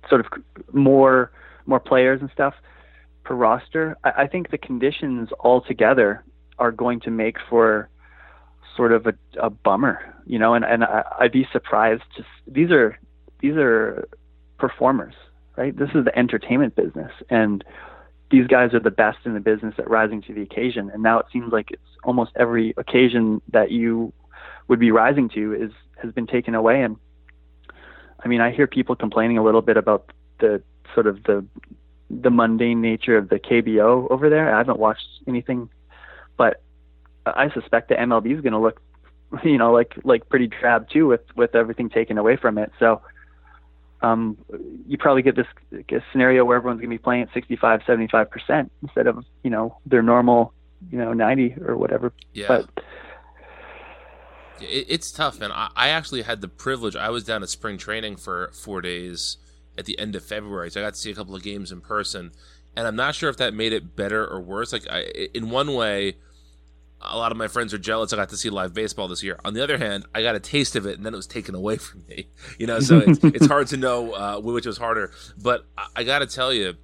sort 0.08 0.20
of 0.20 0.26
more 0.72 1.30
more 1.66 1.80
players 1.80 2.20
and 2.20 2.30
stuff 2.32 2.54
per 3.24 3.34
roster. 3.34 3.96
I, 4.04 4.10
I 4.22 4.26
think 4.26 4.50
the 4.50 4.58
conditions 4.58 5.30
altogether 5.40 6.24
are 6.58 6.72
going 6.72 7.00
to 7.00 7.10
make 7.10 7.36
for 7.48 7.88
sort 8.76 8.92
of 8.92 9.06
a, 9.06 9.14
a 9.40 9.50
bummer, 9.50 10.14
you 10.26 10.38
know, 10.38 10.54
and, 10.54 10.64
and 10.64 10.84
I, 10.84 11.02
I'd 11.20 11.32
be 11.32 11.46
surprised. 11.52 12.02
Just 12.16 12.28
these 12.46 12.70
are 12.70 12.98
these 13.40 13.54
are 13.56 14.08
performers, 14.58 15.14
right? 15.56 15.76
This 15.76 15.90
is 15.94 16.04
the 16.04 16.16
entertainment 16.16 16.76
business, 16.76 17.12
and 17.30 17.64
these 18.30 18.46
guys 18.46 18.74
are 18.74 18.80
the 18.80 18.90
best 18.90 19.18
in 19.24 19.34
the 19.34 19.40
business 19.40 19.74
at 19.78 19.88
rising 19.88 20.20
to 20.22 20.34
the 20.34 20.42
occasion. 20.42 20.90
And 20.92 21.02
now 21.02 21.18
it 21.18 21.26
seems 21.32 21.52
like 21.52 21.70
it's 21.70 21.82
almost 22.04 22.32
every 22.36 22.74
occasion 22.76 23.40
that 23.52 23.70
you 23.70 24.12
would 24.68 24.80
be 24.80 24.90
rising 24.90 25.28
to 25.30 25.54
is 25.54 25.70
has 26.02 26.12
been 26.12 26.26
taken 26.26 26.54
away. 26.54 26.82
And 26.82 26.96
I 28.24 28.28
mean, 28.28 28.40
I 28.40 28.50
hear 28.50 28.66
people 28.66 28.96
complaining 28.96 29.38
a 29.38 29.44
little 29.44 29.62
bit 29.62 29.76
about 29.76 30.10
the 30.40 30.62
sort 30.94 31.06
of 31.06 31.22
the 31.24 31.44
the 32.10 32.30
mundane 32.30 32.80
nature 32.80 33.16
of 33.16 33.28
the 33.28 33.38
KBO 33.38 34.10
over 34.10 34.28
there. 34.28 34.54
I 34.54 34.58
haven't 34.58 34.78
watched 34.78 35.06
anything, 35.26 35.68
but 36.36 36.62
I 37.26 37.50
suspect 37.50 37.88
the 37.88 37.94
MLB 37.94 38.34
is 38.34 38.40
going 38.40 38.52
to 38.52 38.58
look, 38.58 38.80
you 39.44 39.58
know, 39.58 39.72
like 39.72 39.94
like 40.04 40.28
pretty 40.28 40.46
drab 40.46 40.88
too 40.90 41.06
with 41.06 41.22
with 41.34 41.54
everything 41.54 41.88
taken 41.88 42.18
away 42.18 42.36
from 42.36 42.58
it. 42.58 42.72
So 42.78 43.00
um, 44.02 44.36
you 44.86 44.98
probably 44.98 45.22
get 45.22 45.36
this, 45.36 45.46
this 45.88 46.02
scenario 46.12 46.44
where 46.44 46.56
everyone's 46.56 46.80
going 46.80 46.90
to 46.90 46.94
be 46.94 47.02
playing 47.02 47.22
at 47.22 47.32
65, 47.32 47.80
75 47.86 48.30
percent 48.30 48.72
instead 48.82 49.06
of 49.06 49.24
you 49.42 49.50
know 49.50 49.78
their 49.86 50.02
normal, 50.02 50.52
you 50.90 50.98
know, 50.98 51.12
90 51.12 51.56
or 51.66 51.76
whatever. 51.76 52.12
Yeah. 52.32 52.46
But 52.48 52.68
It, 54.60 54.86
it's 54.88 55.10
tough, 55.10 55.40
man. 55.40 55.52
I, 55.52 55.70
I 55.74 55.88
actually 55.88 56.22
had 56.22 56.40
the 56.40 56.48
privilege. 56.48 56.96
I 56.96 57.10
was 57.10 57.24
down 57.24 57.42
at 57.42 57.48
spring 57.48 57.78
training 57.78 58.16
for 58.16 58.50
four 58.52 58.80
days 58.80 59.38
at 59.78 59.84
the 59.84 59.98
end 59.98 60.14
of 60.14 60.24
February, 60.24 60.70
so 60.70 60.80
I 60.80 60.84
got 60.84 60.94
to 60.94 61.00
see 61.00 61.10
a 61.10 61.14
couple 61.14 61.34
of 61.34 61.42
games 61.42 61.72
in 61.72 61.80
person. 61.80 62.32
And 62.76 62.86
I'm 62.86 62.96
not 62.96 63.14
sure 63.14 63.30
if 63.30 63.38
that 63.38 63.54
made 63.54 63.72
it 63.72 63.96
better 63.96 64.26
or 64.26 64.40
worse. 64.40 64.72
Like, 64.72 64.86
I, 64.90 65.28
in 65.34 65.48
one 65.48 65.74
way, 65.74 66.16
a 67.00 67.16
lot 67.16 67.30
of 67.30 67.38
my 67.38 67.48
friends 67.48 67.74
are 67.74 67.78
jealous 67.78 68.12
I 68.12 68.16
got 68.16 68.30
to 68.30 68.36
see 68.36 68.50
live 68.50 68.74
baseball 68.74 69.08
this 69.08 69.22
year. 69.22 69.38
On 69.44 69.54
the 69.54 69.62
other 69.62 69.78
hand, 69.78 70.06
I 70.14 70.22
got 70.22 70.34
a 70.34 70.40
taste 70.40 70.76
of 70.76 70.86
it, 70.86 70.96
and 70.96 71.04
then 71.04 71.12
it 71.12 71.16
was 71.16 71.26
taken 71.26 71.54
away 71.54 71.76
from 71.76 72.04
me. 72.08 72.28
You 72.58 72.66
know, 72.66 72.80
so 72.80 72.98
it's, 72.98 73.18
it's 73.22 73.46
hard 73.46 73.68
to 73.68 73.76
know 73.76 74.12
uh, 74.12 74.40
which 74.40 74.66
was 74.66 74.78
harder. 74.78 75.12
But 75.36 75.66
I, 75.76 75.86
I 75.96 76.04
got 76.04 76.20
to 76.20 76.26
tell 76.26 76.52
you, 76.52 76.74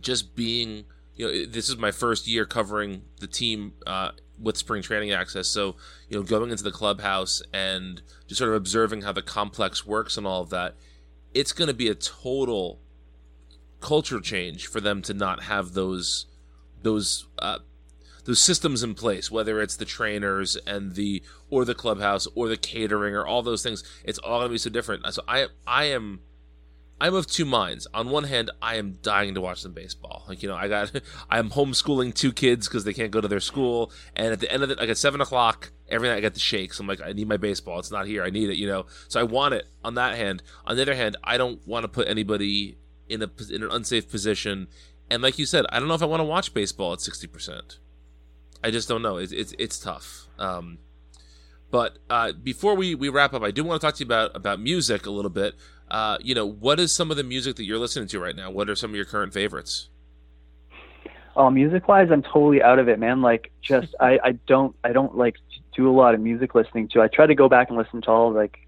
just 0.00 0.34
being, 0.34 0.84
you 1.14 1.26
know, 1.26 1.46
this 1.46 1.68
is 1.68 1.76
my 1.76 1.92
first 1.92 2.26
year 2.26 2.44
covering 2.44 3.02
the 3.20 3.26
team 3.26 3.74
uh, 3.86 4.10
with 4.38 4.56
spring 4.56 4.82
training 4.82 5.12
access. 5.12 5.48
So, 5.48 5.76
you 6.08 6.16
know, 6.16 6.22
going 6.22 6.50
into 6.50 6.64
the 6.64 6.72
clubhouse 6.72 7.42
and 7.52 8.02
just 8.26 8.38
sort 8.38 8.50
of 8.50 8.56
observing 8.56 9.02
how 9.02 9.12
the 9.12 9.22
complex 9.22 9.86
works 9.86 10.16
and 10.16 10.26
all 10.26 10.42
of 10.42 10.50
that, 10.50 10.74
it's 11.34 11.52
going 11.52 11.68
to 11.68 11.74
be 11.74 11.88
a 11.88 11.94
total 11.94 12.80
culture 13.80 14.20
change 14.20 14.66
for 14.66 14.80
them 14.80 15.02
to 15.02 15.14
not 15.14 15.44
have 15.44 15.72
those 15.72 16.26
those 16.82 17.26
uh, 17.38 17.58
those 18.24 18.40
systems 18.40 18.82
in 18.82 18.94
place, 18.94 19.30
whether 19.30 19.60
it's 19.60 19.76
the 19.76 19.84
trainers 19.84 20.56
and 20.66 20.94
the 20.94 21.22
or 21.50 21.64
the 21.64 21.74
clubhouse 21.74 22.26
or 22.34 22.48
the 22.48 22.56
catering 22.56 23.14
or 23.14 23.26
all 23.26 23.42
those 23.42 23.62
things. 23.62 23.82
It's 24.04 24.18
all 24.18 24.40
going 24.40 24.48
to 24.48 24.52
be 24.52 24.58
so 24.58 24.70
different. 24.70 25.12
So 25.12 25.22
I 25.26 25.46
I 25.66 25.84
am 25.84 26.20
I'm 27.02 27.16
of 27.16 27.26
two 27.26 27.44
minds. 27.44 27.88
On 27.92 28.10
one 28.10 28.22
hand, 28.22 28.52
I 28.62 28.76
am 28.76 28.92
dying 29.02 29.34
to 29.34 29.40
watch 29.40 29.62
some 29.62 29.72
baseball. 29.72 30.24
Like 30.28 30.40
you 30.40 30.48
know, 30.48 30.54
I 30.54 30.68
got 30.68 30.92
I'm 31.30 31.50
homeschooling 31.50 32.14
two 32.14 32.32
kids 32.32 32.68
because 32.68 32.84
they 32.84 32.94
can't 32.94 33.10
go 33.10 33.20
to 33.20 33.26
their 33.26 33.40
school, 33.40 33.90
and 34.14 34.32
at 34.32 34.38
the 34.38 34.50
end 34.50 34.62
of 34.62 34.70
it, 34.70 34.78
like 34.78 34.88
at 34.88 34.96
seven 34.96 35.20
o'clock 35.20 35.72
every 35.88 36.08
night, 36.08 36.18
I 36.18 36.20
get 36.20 36.34
the 36.34 36.40
shakes. 36.40 36.78
I'm 36.78 36.86
like, 36.86 37.00
I 37.04 37.12
need 37.12 37.26
my 37.26 37.38
baseball. 37.38 37.80
It's 37.80 37.90
not 37.90 38.06
here. 38.06 38.22
I 38.22 38.30
need 38.30 38.50
it. 38.50 38.56
You 38.56 38.68
know, 38.68 38.86
so 39.08 39.18
I 39.18 39.24
want 39.24 39.52
it. 39.54 39.66
On 39.82 39.94
that 39.96 40.16
hand, 40.16 40.44
on 40.64 40.76
the 40.76 40.82
other 40.82 40.94
hand, 40.94 41.16
I 41.24 41.36
don't 41.38 41.66
want 41.66 41.82
to 41.82 41.88
put 41.88 42.06
anybody 42.06 42.78
in 43.08 43.20
a 43.20 43.30
in 43.50 43.64
an 43.64 43.70
unsafe 43.72 44.08
position. 44.08 44.68
And 45.10 45.24
like 45.24 45.40
you 45.40 45.44
said, 45.44 45.66
I 45.70 45.80
don't 45.80 45.88
know 45.88 45.94
if 45.94 46.02
I 46.02 46.06
want 46.06 46.20
to 46.20 46.24
watch 46.24 46.54
baseball 46.54 46.92
at 46.92 47.00
sixty 47.00 47.26
percent. 47.26 47.78
I 48.64 48.70
just 48.70 48.88
don't 48.88 49.02
know. 49.02 49.16
It's 49.16 49.32
it's 49.32 49.54
it's 49.58 49.78
tough. 49.78 50.28
Um, 50.38 50.78
but 51.70 51.98
uh, 52.10 52.32
before 52.32 52.74
we, 52.74 52.94
we 52.94 53.08
wrap 53.08 53.32
up, 53.32 53.42
I 53.42 53.50
do 53.50 53.64
want 53.64 53.80
to 53.80 53.86
talk 53.86 53.94
to 53.94 54.00
you 54.00 54.06
about 54.06 54.36
about 54.36 54.60
music 54.60 55.06
a 55.06 55.10
little 55.10 55.30
bit. 55.30 55.54
Uh, 55.90 56.18
you 56.20 56.34
know, 56.34 56.46
what 56.46 56.78
is 56.78 56.92
some 56.92 57.10
of 57.10 57.16
the 57.16 57.24
music 57.24 57.56
that 57.56 57.64
you're 57.64 57.78
listening 57.78 58.08
to 58.08 58.20
right 58.20 58.36
now? 58.36 58.50
What 58.50 58.68
are 58.68 58.76
some 58.76 58.90
of 58.90 58.96
your 58.96 59.04
current 59.04 59.32
favorites? 59.32 59.88
Oh, 61.34 61.48
music 61.48 61.88
wise, 61.88 62.08
I'm 62.10 62.22
totally 62.22 62.62
out 62.62 62.78
of 62.78 62.88
it, 62.88 62.98
man. 62.98 63.22
Like, 63.22 63.50
just 63.62 63.94
I, 64.00 64.18
I 64.22 64.32
don't 64.46 64.76
I 64.84 64.92
don't 64.92 65.16
like 65.16 65.36
do 65.74 65.90
a 65.90 65.94
lot 65.94 66.14
of 66.14 66.20
music 66.20 66.54
listening 66.54 66.88
to. 66.88 67.00
I 67.00 67.08
try 67.08 67.26
to 67.26 67.34
go 67.34 67.48
back 67.48 67.68
and 67.70 67.78
listen 67.78 68.02
to 68.02 68.10
all 68.10 68.32
like 68.32 68.58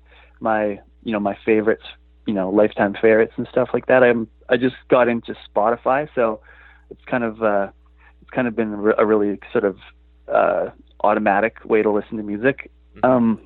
my 0.40 0.80
you 1.02 1.12
know 1.12 1.20
my 1.20 1.36
favorites, 1.44 1.84
you 2.26 2.34
know 2.34 2.48
lifetime 2.48 2.94
favorites 2.94 3.34
and 3.36 3.46
stuff 3.48 3.68
like 3.74 3.86
that. 3.86 4.02
I'm 4.02 4.28
I 4.48 4.56
just 4.56 4.76
got 4.88 5.08
into 5.08 5.36
Spotify, 5.54 6.08
so 6.14 6.40
it's 6.90 7.04
kind 7.04 7.24
of 7.24 7.42
uh, 7.42 7.68
kind 8.34 8.48
of 8.48 8.56
been 8.56 8.72
a 8.98 9.06
really 9.06 9.38
sort 9.52 9.64
of 9.64 9.78
uh, 10.28 10.70
automatic 11.02 11.58
way 11.64 11.82
to 11.82 11.90
listen 11.90 12.16
to 12.16 12.22
music. 12.22 12.70
Um, 13.02 13.40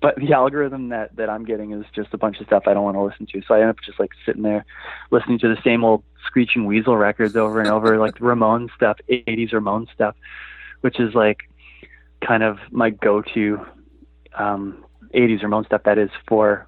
but 0.00 0.16
the 0.16 0.34
algorithm 0.34 0.90
that 0.90 1.16
that 1.16 1.30
I'm 1.30 1.46
getting 1.46 1.72
is 1.72 1.86
just 1.94 2.12
a 2.12 2.18
bunch 2.18 2.38
of 2.38 2.46
stuff 2.46 2.64
I 2.66 2.74
don't 2.74 2.84
want 2.84 2.96
to 2.96 3.02
listen 3.02 3.26
to. 3.32 3.42
So 3.46 3.54
I 3.54 3.60
end 3.60 3.70
up 3.70 3.76
just 3.84 3.98
like 3.98 4.10
sitting 4.26 4.42
there 4.42 4.66
listening 5.10 5.38
to 5.38 5.48
the 5.48 5.56
same 5.64 5.82
old 5.82 6.04
Screeching 6.26 6.66
Weasel 6.66 6.96
records 6.96 7.36
over 7.36 7.58
and 7.60 7.70
over, 7.70 7.98
like 7.98 8.14
Ramones 8.16 8.68
stuff, 8.74 8.98
80s 9.08 9.52
Ramones 9.52 9.90
stuff, 9.92 10.14
which 10.82 11.00
is 11.00 11.14
like 11.14 11.48
kind 12.26 12.42
of 12.42 12.58
my 12.70 12.90
go-to 12.90 13.64
um, 14.34 14.84
80s 15.14 15.42
Ramones 15.42 15.66
stuff. 15.66 15.82
That 15.84 15.98
is 15.98 16.10
for 16.28 16.66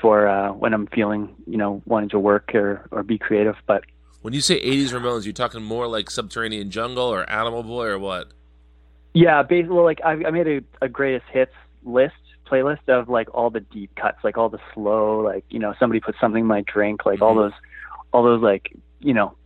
for 0.00 0.28
uh, 0.28 0.52
when 0.52 0.74
I'm 0.74 0.88
feeling, 0.88 1.34
you 1.46 1.56
know, 1.56 1.82
wanting 1.86 2.10
to 2.10 2.18
work 2.18 2.54
or 2.54 2.86
or 2.90 3.02
be 3.02 3.16
creative. 3.16 3.56
But 3.66 3.84
When 4.22 4.34
you 4.34 4.40
say 4.40 4.60
80s 4.60 4.88
Ramones, 4.88 5.24
you're 5.24 5.32
talking 5.32 5.62
more 5.62 5.86
like 5.86 6.10
Subterranean 6.10 6.70
Jungle 6.70 7.04
or 7.04 7.28
Animal 7.30 7.62
Boy 7.62 7.86
or 7.86 7.98
what? 7.98 8.32
Yeah, 9.14 9.42
basically, 9.42 9.78
like 9.78 10.00
I, 10.04 10.12
I 10.12 10.30
made 10.30 10.46
a, 10.46 10.60
a 10.84 10.88
greatest 10.88 11.26
hits 11.32 11.52
list 11.84 12.14
playlist 12.46 12.88
of 12.88 13.08
like 13.08 13.32
all 13.34 13.50
the 13.50 13.60
deep 13.60 13.94
cuts, 13.94 14.18
like 14.24 14.36
all 14.38 14.48
the 14.48 14.58
slow, 14.74 15.20
like 15.20 15.44
you 15.50 15.58
know 15.58 15.74
somebody 15.78 16.00
put 16.00 16.14
something 16.20 16.42
in 16.42 16.46
my 16.46 16.62
drink, 16.62 17.06
like 17.06 17.22
all 17.22 17.34
those, 17.34 17.52
all 18.12 18.22
those 18.22 18.42
like 18.42 18.72
you 19.00 19.14
know, 19.14 19.36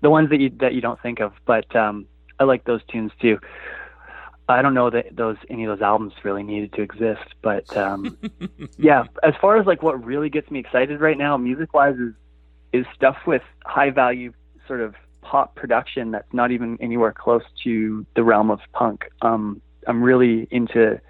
the 0.00 0.10
ones 0.10 0.30
that 0.30 0.40
you 0.40 0.50
that 0.60 0.74
you 0.74 0.80
don't 0.80 1.00
think 1.00 1.20
of. 1.20 1.32
But 1.46 1.74
um, 1.74 2.06
I 2.38 2.44
like 2.44 2.64
those 2.64 2.80
tunes 2.88 3.12
too. 3.20 3.38
I 4.48 4.60
don't 4.60 4.74
know 4.74 4.90
that 4.90 5.14
those 5.16 5.36
any 5.48 5.64
of 5.64 5.70
those 5.70 5.82
albums 5.82 6.12
really 6.24 6.42
needed 6.42 6.72
to 6.74 6.82
exist, 6.82 7.34
but 7.42 7.74
um, 7.76 8.18
yeah. 8.78 9.04
As 9.22 9.34
far 9.40 9.56
as 9.56 9.66
like 9.66 9.82
what 9.82 10.04
really 10.04 10.28
gets 10.28 10.50
me 10.50 10.58
excited 10.58 11.00
right 11.00 11.16
now, 11.16 11.36
music 11.36 11.72
wise, 11.72 11.96
is 11.96 12.12
is 12.72 12.86
stuff 12.94 13.16
with 13.26 13.42
high 13.64 13.90
value 13.90 14.32
sort 14.66 14.80
of 14.80 14.94
pop 15.22 15.54
production 15.54 16.10
that's 16.10 16.32
not 16.32 16.50
even 16.50 16.76
anywhere 16.80 17.12
close 17.12 17.42
to 17.64 18.04
the 18.16 18.22
realm 18.22 18.50
of 18.50 18.60
punk. 18.72 19.04
Um, 19.22 19.60
I'm 19.86 20.02
really 20.02 20.48
into 20.50 21.00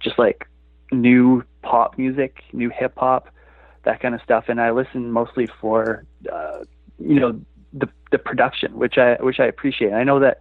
just 0.00 0.18
like 0.18 0.48
new 0.92 1.44
pop 1.62 1.98
music, 1.98 2.42
new 2.52 2.70
hip 2.70 2.94
hop, 2.96 3.28
that 3.84 4.00
kind 4.00 4.14
of 4.14 4.22
stuff. 4.22 4.44
And 4.48 4.60
I 4.60 4.70
listen 4.70 5.10
mostly 5.10 5.48
for, 5.60 6.04
uh, 6.32 6.64
you 6.98 7.20
know, 7.20 7.40
the 7.72 7.88
the 8.10 8.18
production, 8.18 8.78
which 8.78 8.98
I 8.98 9.14
which 9.16 9.40
I 9.40 9.46
appreciate. 9.46 9.92
I 9.92 10.04
know 10.04 10.20
that 10.20 10.40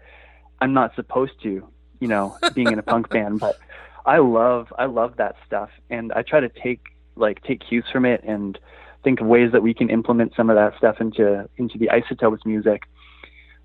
I'm 0.61 0.73
not 0.73 0.95
supposed 0.95 1.41
to, 1.43 1.67
you 1.99 2.07
know, 2.07 2.37
being 2.53 2.71
in 2.71 2.79
a 2.79 2.83
punk 2.83 3.09
band, 3.15 3.39
but 3.39 3.57
I 4.05 4.19
love 4.19 4.71
I 4.77 4.85
love 4.85 5.17
that 5.17 5.35
stuff, 5.45 5.69
and 5.89 6.11
I 6.13 6.21
try 6.21 6.39
to 6.39 6.49
take 6.49 6.81
like 7.15 7.43
take 7.43 7.61
cues 7.67 7.85
from 7.91 8.05
it 8.05 8.23
and 8.23 8.57
think 9.05 9.21
of 9.21 9.27
ways 9.27 9.53
that 9.53 9.63
we 9.63 9.73
can 9.73 9.89
implement 9.89 10.33
some 10.35 10.49
of 10.49 10.57
that 10.57 10.77
stuff 10.77 10.99
into 10.99 11.47
into 11.55 11.77
the 11.77 11.89
Isotopes 11.89 12.45
music. 12.45 12.81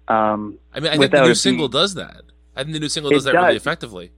Um, 0.07 0.59
I 0.73 0.79
mean, 0.81 0.93
I 0.93 0.97
think 0.97 1.11
the 1.11 1.25
new 1.25 1.35
single 1.35 1.67
being- 1.69 1.81
does 1.83 1.95
that. 1.95 2.23
I 2.55 2.63
think 2.63 2.75
the 2.75 2.81
new 2.81 2.89
single 2.89 3.11
does 3.11 3.25
that 3.25 3.35
really 3.35 3.57
effectively. 3.57 4.13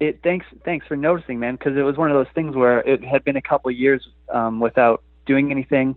it 0.00 0.20
thanks 0.22 0.46
thanks 0.64 0.86
for 0.86 0.96
noticing 0.96 1.38
man 1.38 1.54
because 1.56 1.76
it 1.76 1.82
was 1.82 1.96
one 1.96 2.10
of 2.10 2.16
those 2.16 2.32
things 2.34 2.56
where 2.56 2.78
it 2.80 3.04
had 3.04 3.22
been 3.22 3.36
a 3.36 3.42
couple 3.42 3.70
of 3.70 3.76
years 3.76 4.02
um, 4.32 4.58
without 4.60 5.02
doing 5.26 5.50
anything 5.50 5.94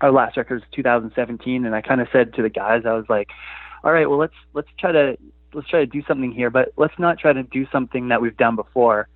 our 0.00 0.10
last 0.10 0.36
record 0.36 0.56
was 0.60 0.68
2017 0.72 1.64
and 1.64 1.74
i 1.74 1.80
kind 1.80 2.00
of 2.00 2.08
said 2.12 2.34
to 2.34 2.42
the 2.42 2.48
guys 2.48 2.82
i 2.84 2.92
was 2.94 3.04
like 3.08 3.28
all 3.84 3.92
right 3.92 4.08
well 4.10 4.18
let's 4.18 4.34
let's 4.54 4.68
try 4.80 4.90
to 4.90 5.16
let's 5.54 5.68
try 5.68 5.78
to 5.78 5.86
do 5.86 6.02
something 6.08 6.32
here 6.32 6.50
but 6.50 6.72
let's 6.76 6.98
not 6.98 7.16
try 7.18 7.32
to 7.32 7.44
do 7.44 7.64
something 7.70 8.08
that 8.08 8.20
we've 8.20 8.36
done 8.36 8.56
before 8.56 9.06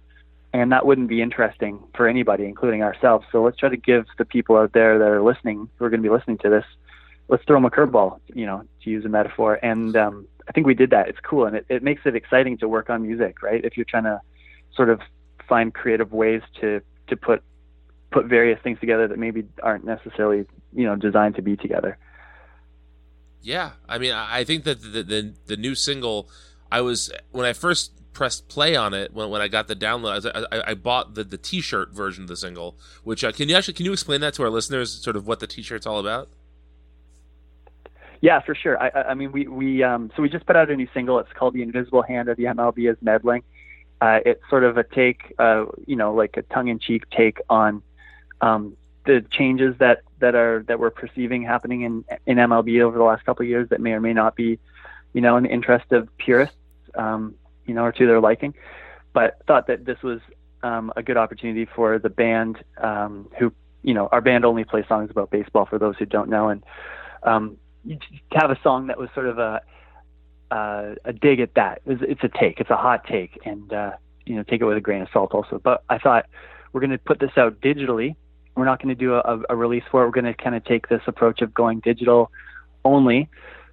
and 0.52 0.72
that 0.72 0.84
wouldn't 0.84 1.08
be 1.08 1.22
interesting 1.22 1.82
for 1.94 2.06
anybody 2.06 2.44
including 2.44 2.82
ourselves. 2.82 3.26
So 3.32 3.42
let's 3.42 3.56
try 3.56 3.68
to 3.68 3.76
give 3.76 4.06
the 4.18 4.24
people 4.24 4.56
out 4.56 4.72
there 4.72 4.98
that 4.98 5.08
are 5.08 5.22
listening 5.22 5.68
who 5.76 5.84
are 5.84 5.90
going 5.90 6.02
to 6.02 6.08
be 6.08 6.14
listening 6.14 6.38
to 6.38 6.50
this 6.50 6.64
let's 7.28 7.44
throw 7.44 7.56
them 7.56 7.64
a 7.64 7.70
curveball 7.70 8.20
you 8.34 8.44
know 8.44 8.64
to 8.82 8.90
use 8.90 9.04
a 9.04 9.08
metaphor. 9.08 9.58
And 9.62 9.96
um, 9.96 10.26
i 10.48 10.52
think 10.52 10.66
we 10.66 10.74
did 10.74 10.90
that. 10.90 11.08
It's 11.08 11.20
cool 11.20 11.46
and 11.46 11.56
it, 11.56 11.66
it 11.68 11.82
makes 11.82 12.02
it 12.04 12.16
exciting 12.16 12.58
to 12.58 12.68
work 12.68 12.90
on 12.90 13.02
music 13.02 13.42
right? 13.42 13.64
If 13.64 13.76
you're 13.76 13.86
trying 13.86 14.04
to 14.04 14.20
sort 14.74 14.90
of 14.90 15.00
find 15.48 15.72
creative 15.74 16.12
ways 16.12 16.42
to 16.60 16.80
to 17.08 17.16
put 17.16 17.42
put 18.10 18.26
various 18.26 18.60
things 18.62 18.78
together 18.78 19.08
that 19.08 19.18
maybe 19.18 19.44
aren't 19.62 19.84
necessarily 19.84 20.44
you 20.72 20.84
know 20.84 20.96
designed 20.96 21.36
to 21.36 21.42
be 21.42 21.56
together. 21.56 21.98
Yeah, 23.42 23.72
I 23.88 23.98
mean, 23.98 24.12
I 24.12 24.44
think 24.44 24.64
that 24.64 24.80
the, 24.80 25.02
the 25.02 25.34
the 25.46 25.56
new 25.56 25.74
single, 25.74 26.28
I 26.70 26.80
was 26.80 27.12
when 27.32 27.44
I 27.44 27.52
first 27.52 27.92
pressed 28.12 28.48
play 28.48 28.76
on 28.76 28.94
it 28.94 29.12
when, 29.12 29.30
when 29.30 29.40
I 29.40 29.48
got 29.48 29.68
the 29.68 29.76
download, 29.76 30.30
I, 30.34 30.56
I, 30.56 30.70
I 30.70 30.74
bought 30.74 31.14
the 31.14 31.24
the 31.24 31.38
T-shirt 31.38 31.92
version 31.92 32.24
of 32.24 32.28
the 32.28 32.36
single. 32.36 32.76
Which 33.04 33.24
uh, 33.24 33.32
can 33.32 33.48
you 33.48 33.56
actually 33.56 33.74
can 33.74 33.86
you 33.86 33.92
explain 33.92 34.20
that 34.20 34.34
to 34.34 34.42
our 34.42 34.50
listeners, 34.50 34.92
sort 34.92 35.16
of 35.16 35.26
what 35.26 35.40
the 35.40 35.46
T-shirt's 35.46 35.86
all 35.86 35.98
about? 35.98 36.28
Yeah, 38.20 38.40
for 38.40 38.54
sure. 38.54 38.80
I, 38.80 39.10
I- 39.10 39.14
mean, 39.14 39.32
we 39.32 39.48
we 39.48 39.82
um, 39.82 40.10
so 40.14 40.22
we 40.22 40.28
just 40.28 40.46
put 40.46 40.54
out 40.56 40.70
a 40.70 40.76
new 40.76 40.88
single. 40.94 41.18
It's 41.18 41.32
called 41.32 41.54
"The 41.54 41.62
Invisible 41.62 42.02
Hand 42.02 42.28
of 42.28 42.36
the 42.36 42.44
MLB 42.44 42.90
is 42.90 42.96
Meddling." 43.02 43.42
Uh, 44.00 44.18
it's 44.26 44.42
sort 44.50 44.64
of 44.64 44.76
a 44.78 44.82
take, 44.82 45.32
uh, 45.38 45.64
you 45.86 45.94
know, 45.94 46.12
like 46.12 46.36
a 46.36 46.42
tongue-in-cheek 46.42 47.08
take 47.10 47.38
on 47.48 47.82
um, 48.40 48.76
the 49.06 49.24
changes 49.30 49.76
that 49.78 50.02
that 50.18 50.34
are 50.34 50.64
that 50.68 50.78
we're 50.80 50.90
perceiving 50.90 51.42
happening 51.42 51.82
in 51.82 52.04
in 52.26 52.36
MLB 52.36 52.80
over 52.80 52.96
the 52.96 53.04
last 53.04 53.24
couple 53.24 53.44
of 53.44 53.48
years 53.48 53.68
that 53.70 53.80
may 53.80 53.92
or 53.92 54.00
may 54.00 54.12
not 54.12 54.34
be, 54.36 54.58
you 55.12 55.20
know, 55.20 55.36
in 55.36 55.44
the 55.44 55.50
interest 55.50 55.90
of 55.92 56.08
purists, 56.18 56.56
um, 56.94 57.34
you 57.66 57.74
know, 57.74 57.84
or 57.84 57.92
to 57.92 58.06
their 58.06 58.20
liking. 58.20 58.54
But 59.12 59.38
thought 59.46 59.66
that 59.66 59.84
this 59.84 60.02
was 60.02 60.20
um, 60.62 60.92
a 60.96 61.02
good 61.02 61.16
opportunity 61.16 61.66
for 61.66 61.98
the 61.98 62.08
band, 62.08 62.58
um, 62.78 63.28
who, 63.38 63.52
you 63.82 63.94
know, 63.94 64.08
our 64.12 64.20
band 64.20 64.44
only 64.44 64.64
plays 64.64 64.84
songs 64.88 65.10
about 65.10 65.30
baseball 65.30 65.66
for 65.66 65.78
those 65.78 65.96
who 65.98 66.06
don't 66.06 66.30
know, 66.30 66.48
and 66.48 66.62
um, 67.22 67.56
have 68.32 68.50
a 68.50 68.58
song 68.62 68.86
that 68.86 68.98
was 68.98 69.08
sort 69.14 69.26
of 69.26 69.38
a 69.38 69.60
uh, 70.50 70.94
a 71.04 71.12
dig 71.12 71.40
at 71.40 71.54
that. 71.54 71.80
It's, 71.86 72.02
it's 72.06 72.22
a 72.22 72.28
take. 72.28 72.60
It's 72.60 72.70
a 72.70 72.76
hot 72.76 73.06
take, 73.06 73.38
and 73.44 73.72
uh, 73.72 73.92
you 74.26 74.36
know, 74.36 74.42
take 74.42 74.60
it 74.60 74.64
with 74.64 74.76
a 74.76 74.80
grain 74.80 75.02
of 75.02 75.08
salt 75.12 75.32
also. 75.32 75.60
But 75.62 75.82
I 75.88 75.98
thought 75.98 76.26
we're 76.72 76.80
going 76.80 76.90
to 76.90 76.98
put 76.98 77.20
this 77.20 77.32
out 77.36 77.60
digitally. 77.60 78.14
We're 78.54 78.66
not 78.66 78.82
going 78.82 78.94
to 78.94 78.98
do 78.98 79.14
a, 79.14 79.42
a 79.48 79.56
release 79.56 79.84
for 79.90 80.02
it. 80.02 80.06
We're 80.06 80.12
going 80.12 80.32
to 80.32 80.34
kind 80.34 80.54
of 80.54 80.64
take 80.64 80.88
this 80.88 81.00
approach 81.06 81.40
of 81.40 81.54
going 81.54 81.80
digital 81.80 82.30
only, 82.84 83.28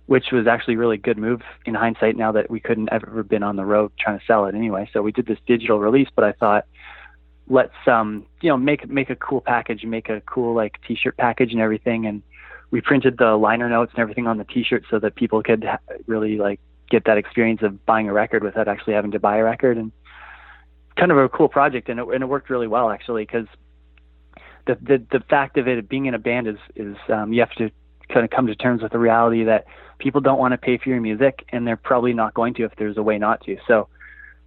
which 0.10 0.32
was 0.32 0.48
actually 0.48 0.74
a 0.74 0.78
really 0.80 0.98
good 0.98 1.20
move 1.20 1.44
in 1.68 1.76
hindsight. 1.76 2.18
Now 2.18 2.32
that 2.32 2.50
we 2.50 2.60
couldn't 2.60 2.92
have 2.92 3.04
ever 3.04 3.22
been 3.22 3.44
on 3.44 3.58
the 3.58 3.64
road 3.64 3.92
trying 4.00 4.18
to 4.18 4.26
sell 4.26 4.48
it 4.48 4.56
anyway, 4.56 4.90
so 4.92 5.04
we 5.04 5.12
did 5.12 5.28
this 5.28 5.38
digital 5.46 5.80
release. 5.80 6.08
But 6.16 6.26
I 6.26 6.32
thought 6.32 6.66
let's 7.48 7.76
um 7.86 8.26
you 8.42 8.50
know 8.50 8.58
make 8.58 8.90
make 8.90 9.12
a 9.12 9.16
cool 9.16 9.40
package, 9.40 9.84
make 9.84 10.10
a 10.10 10.20
cool 10.22 10.56
like 10.56 10.80
T-shirt 10.88 11.16
package 11.16 11.52
and 11.52 11.62
everything, 11.62 12.08
and 12.08 12.24
we 12.72 12.82
printed 12.82 13.20
the 13.20 13.38
liner 13.38 13.70
notes 13.70 13.92
and 13.94 14.02
everything 14.02 14.26
on 14.26 14.40
the 14.40 14.46
T-shirt 14.46 14.84
so 14.90 14.98
that 14.98 15.14
people 15.14 15.44
could 15.44 15.64
really 16.08 16.38
like 16.38 16.60
get 16.90 17.06
that 17.06 17.20
experience 17.20 17.62
of 17.62 17.86
buying 17.86 18.10
a 18.10 18.14
record 18.14 18.44
without 18.44 18.68
actually 18.68 18.96
having 18.96 19.12
to 19.12 19.20
buy 19.20 19.38
a 19.38 19.44
record 19.44 19.78
and 19.78 19.92
kind 20.96 21.12
of 21.12 21.20
a 21.20 21.30
cool 21.30 21.50
project 21.50 21.88
and 21.88 22.00
it, 22.00 22.08
and 22.08 22.24
it 22.24 22.26
worked 22.26 22.50
really 22.50 22.68
well 22.68 22.90
actually 22.90 23.22
because 23.28 23.46
the, 24.66 24.76
the 24.82 25.06
the 25.12 25.20
fact 25.30 25.60
of 25.60 25.68
it 25.68 25.88
being 25.88 26.08
in 26.08 26.16
a 26.16 26.20
band 26.20 26.48
is 26.48 26.58
is 26.76 26.98
um, 27.10 27.32
you 27.32 27.42
have 27.42 27.54
to 27.54 27.70
kind 28.10 28.24
of 28.24 28.30
come 28.30 28.48
to 28.48 28.56
terms 28.56 28.82
with 28.82 28.92
the 28.92 29.00
reality 29.00 29.44
that 29.44 29.66
people 30.00 30.22
don't 30.22 30.40
want 30.40 30.54
to 30.54 30.58
pay 30.58 30.78
for 30.78 30.90
your 30.90 31.02
music 31.02 31.46
and 31.50 31.68
they're 31.68 31.78
probably 31.78 32.14
not 32.14 32.34
going 32.34 32.54
to 32.56 32.64
if 32.64 32.72
there's 32.78 32.98
a 32.98 33.04
way 33.04 33.18
not 33.18 33.42
to. 33.46 33.58
So 33.68 33.88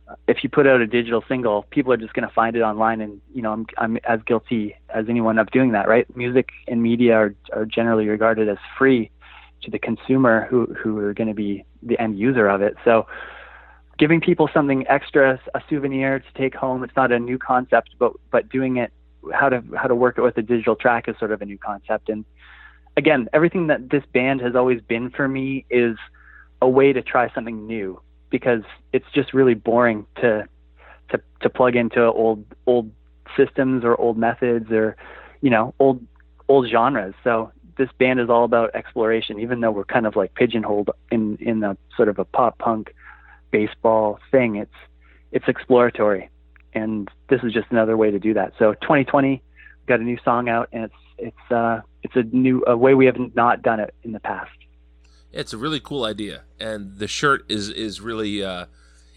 uh, 0.08 0.14
if 0.26 0.42
you 0.42 0.50
put 0.50 0.66
out 0.66 0.80
a 0.80 0.86
digital 0.86 1.24
single 1.28 1.64
people 1.70 1.92
are 1.92 1.96
just 1.96 2.14
going 2.14 2.26
to 2.26 2.34
find 2.34 2.56
it 2.56 2.60
online 2.60 3.00
and 3.00 3.20
you 3.34 3.42
know 3.42 3.52
I'm 3.52 3.66
I'm 3.78 3.98
as 4.04 4.20
guilty 4.26 4.76
as 4.88 5.06
anyone 5.08 5.38
of 5.38 5.50
doing 5.50 5.72
that 5.72 5.88
right? 5.88 6.06
Music 6.16 6.48
and 6.68 6.82
media 6.82 7.14
are 7.14 7.34
are 7.52 7.64
generally 7.64 8.06
regarded 8.08 8.48
as 8.48 8.58
free 8.78 9.10
to 9.62 9.70
the 9.70 9.78
consumer 9.78 10.46
who 10.50 10.66
who 10.74 10.98
are 10.98 11.14
going 11.14 11.28
to 11.28 11.34
be 11.34 11.64
the 11.82 11.98
end 12.00 12.18
user 12.18 12.48
of 12.48 12.62
it. 12.62 12.76
So 12.84 13.06
giving 13.98 14.20
people 14.20 14.48
something 14.52 14.86
extra 14.88 15.40
a 15.54 15.62
souvenir 15.68 16.18
to 16.18 16.32
take 16.34 16.54
home 16.54 16.82
it's 16.82 16.96
not 16.96 17.12
a 17.12 17.18
new 17.18 17.38
concept 17.38 17.90
but 17.98 18.12
but 18.30 18.48
doing 18.48 18.78
it 18.78 18.92
how 19.32 19.48
to 19.48 19.62
how 19.76 19.86
to 19.86 19.94
work 19.94 20.18
it 20.18 20.22
with 20.22 20.36
a 20.36 20.42
digital 20.42 20.74
track 20.74 21.08
is 21.08 21.16
sort 21.18 21.32
of 21.32 21.42
a 21.42 21.44
new 21.44 21.58
concept. 21.58 22.08
And 22.08 22.24
again 22.96 23.28
everything 23.32 23.68
that 23.68 23.90
this 23.90 24.04
band 24.12 24.40
has 24.40 24.54
always 24.54 24.80
been 24.82 25.10
for 25.10 25.28
me 25.28 25.64
is 25.70 25.96
a 26.60 26.68
way 26.68 26.92
to 26.92 27.02
try 27.02 27.32
something 27.34 27.66
new 27.66 28.00
because 28.30 28.62
it's 28.92 29.06
just 29.14 29.34
really 29.34 29.54
boring 29.54 30.06
to 30.16 30.48
to 31.10 31.20
to 31.40 31.50
plug 31.50 31.76
into 31.76 32.02
old 32.02 32.44
old 32.66 32.90
systems 33.36 33.84
or 33.84 33.98
old 34.00 34.16
methods 34.16 34.70
or 34.70 34.96
you 35.40 35.50
know 35.50 35.74
old 35.78 36.04
old 36.48 36.68
genres. 36.68 37.14
So 37.24 37.52
this 37.78 37.88
band 37.98 38.20
is 38.20 38.28
all 38.28 38.44
about 38.44 38.74
exploration 38.74 39.38
even 39.40 39.60
though 39.60 39.70
we're 39.70 39.84
kind 39.84 40.06
of 40.06 40.16
like 40.16 40.34
pigeonholed 40.34 40.90
in 41.10 41.36
in 41.36 41.62
a 41.62 41.76
sort 41.96 42.08
of 42.08 42.18
a 42.18 42.24
pop 42.24 42.58
punk 42.58 42.94
baseball 43.50 44.18
thing 44.30 44.56
it's 44.56 44.74
it's 45.32 45.48
exploratory. 45.48 46.28
And 46.74 47.10
this 47.28 47.40
is 47.42 47.52
just 47.52 47.66
another 47.70 47.96
way 47.96 48.10
to 48.10 48.18
do 48.18 48.34
that. 48.34 48.52
So 48.58 48.74
2020 48.74 49.42
got 49.86 50.00
a 50.00 50.02
new 50.02 50.18
song 50.24 50.48
out 50.48 50.68
and 50.72 50.84
it's 50.84 50.94
it's 51.22 51.50
uh 51.50 51.80
it's 52.02 52.16
a 52.16 52.24
new 52.24 52.62
a 52.66 52.76
way 52.76 52.94
we 52.94 53.06
have 53.06 53.16
not 53.34 53.62
done 53.62 53.80
it 53.80 53.94
in 54.02 54.12
the 54.12 54.20
past 54.20 54.50
It's 55.32 55.52
a 55.52 55.58
really 55.58 55.80
cool 55.80 56.04
idea, 56.04 56.42
and 56.60 56.98
the 56.98 57.08
shirt 57.08 57.40
is 57.48 57.70
is 57.70 58.00
really 58.00 58.44
uh, 58.44 58.66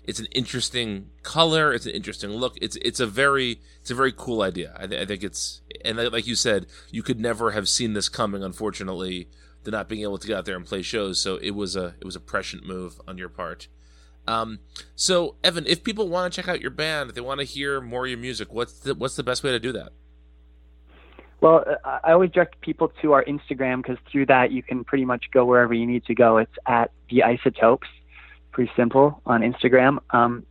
it's 0.06 0.20
an 0.20 0.28
interesting 0.32 1.10
color. 1.24 1.74
It's 1.74 1.86
an 1.86 1.92
interesting 1.92 2.30
look. 2.30 2.54
It's 2.62 2.78
it's 2.78 3.02
a 3.02 3.08
very 3.08 3.60
it's 3.82 3.92
a 3.92 3.96
very 3.96 4.14
cool 4.16 4.42
idea. 4.42 4.74
I, 4.78 4.88
th- 4.88 5.02
I 5.02 5.06
think 5.06 5.24
it's 5.24 5.62
and 5.84 5.98
like 6.12 6.28
you 6.28 6.36
said, 6.36 6.68
you 6.92 7.04
could 7.04 7.20
never 7.20 7.52
have 7.52 7.68
seen 7.68 7.94
this 7.94 8.08
coming. 8.08 8.44
Unfortunately, 8.44 9.28
to 9.66 9.72
not 9.72 9.90
being 9.90 10.04
able 10.04 10.18
to 10.18 10.28
get 10.28 10.38
out 10.38 10.46
there 10.46 10.56
and 10.56 10.66
play 10.66 10.82
shows. 10.82 11.20
So 11.20 11.36
it 11.38 11.52
was 11.52 11.76
a 11.76 11.96
it 12.00 12.06
was 12.06 12.16
a 12.16 12.22
prescient 12.22 12.66
move 12.66 13.02
on 13.08 13.18
your 13.18 13.30
part. 13.30 13.68
Um, 14.28 14.60
so 14.96 15.36
Evan, 15.44 15.66
if 15.68 15.84
people 15.84 16.08
want 16.08 16.32
to 16.32 16.42
check 16.42 16.50
out 16.50 16.62
your 16.62 16.72
band, 16.72 17.10
if 17.10 17.16
they 17.16 17.22
want 17.22 17.40
to 17.42 17.46
hear 17.46 17.82
more 17.82 18.06
of 18.06 18.10
your 18.10 18.20
music, 18.20 18.54
what's 18.54 18.80
the 18.80 18.96
what's 18.96 19.16
the 19.16 19.24
best 19.24 19.44
way 19.44 19.52
to 19.52 19.60
do 19.60 19.72
that? 19.74 19.92
Well, 21.42 21.66
I 21.84 22.12
always 22.12 22.32
direct 22.32 22.62
people 22.62 22.92
to 23.02 23.14
our 23.14 23.24
Instagram 23.26 23.78
because 23.78 23.98
through 24.12 24.28
that 24.28 24.52
you 24.52 24.64
can 24.64 24.84
pretty 24.84 25.06
much 25.06 25.26
go 25.32 25.46
wherever 25.46 25.74
you 25.74 25.86
need 25.86 26.06
to 26.06 26.16
go. 26.16 26.38
It's 26.38 26.56
at 26.66 26.92
the 27.10 27.24
Isotopes, 27.24 27.88
pretty 28.52 28.72
simple 28.76 29.22
on 29.26 29.42
Instagram. 29.42 30.00
Um, 30.12 30.46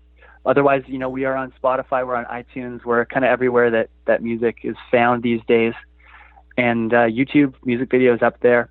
otherwise, 0.44 0.82
you 0.86 0.98
know, 0.98 1.08
we 1.08 1.24
are 1.24 1.34
on 1.34 1.52
Spotify, 1.62 2.06
we're 2.06 2.16
on 2.16 2.26
iTunes, 2.26 2.84
we're 2.84 3.06
kind 3.06 3.24
of 3.24 3.30
everywhere 3.30 3.70
that 3.70 3.88
that 4.04 4.22
music 4.22 4.58
is 4.62 4.76
found 4.90 5.22
these 5.22 5.40
days, 5.48 5.72
and 6.56 6.92
uh, 6.92 7.06
YouTube 7.06 7.54
music 7.64 7.88
videos 7.88 8.22
up 8.22 8.40
there. 8.40 8.70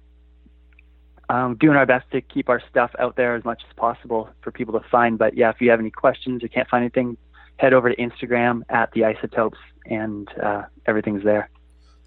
Um, 1.29 1.55
doing 1.55 1.77
our 1.77 1.85
best 1.85 2.05
to 2.11 2.21
keep 2.21 2.47
our 2.49 2.61
stuff 2.69 2.91
out 2.99 3.15
there 3.15 3.35
as 3.35 3.43
much 3.43 3.63
as 3.67 3.73
possible 3.75 4.29
for 4.41 4.51
people 4.51 4.79
to 4.79 4.87
find. 4.89 5.17
But 5.17 5.35
yeah, 5.35 5.49
if 5.49 5.61
you 5.61 5.71
have 5.71 5.79
any 5.79 5.89
questions 5.89 6.43
or 6.43 6.47
can't 6.47 6.69
find 6.69 6.83
anything, 6.83 7.17
head 7.57 7.73
over 7.73 7.89
to 7.89 7.95
Instagram 7.95 8.61
at 8.69 8.91
the 8.91 9.05
Isotopes, 9.05 9.57
and 9.85 10.27
uh, 10.37 10.63
everything's 10.85 11.23
there. 11.23 11.49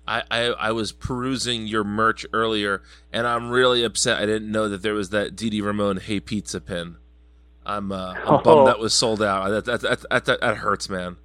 I, 0.08 0.22
I, 0.30 0.40
I 0.46 0.72
was 0.72 0.92
perusing 0.92 1.66
your 1.66 1.82
merch 1.84 2.24
earlier, 2.32 2.82
and 3.12 3.26
I'm 3.26 3.50
really 3.50 3.82
upset. 3.84 4.20
I 4.22 4.26
didn't 4.26 4.50
know 4.52 4.68
that 4.68 4.82
there 4.82 4.94
was 4.94 5.10
that 5.10 5.34
Didi 5.36 5.60
Ramon 5.60 5.96
Hey 5.98 6.20
Pizza 6.20 6.60
pin. 6.60 6.96
I'm 7.64 7.90
uh, 7.90 8.14
I'm 8.14 8.22
Oh. 8.26 8.38
bummed 8.44 8.68
that 8.68 8.78
was 8.78 8.94
sold 8.94 9.20
out. 9.22 9.48
That 9.48 9.64
that, 9.64 9.80
that, 10.08 10.24
that, 10.26 10.40
that, 10.40 10.56
hurts, 10.58 10.88
man. 10.88 11.16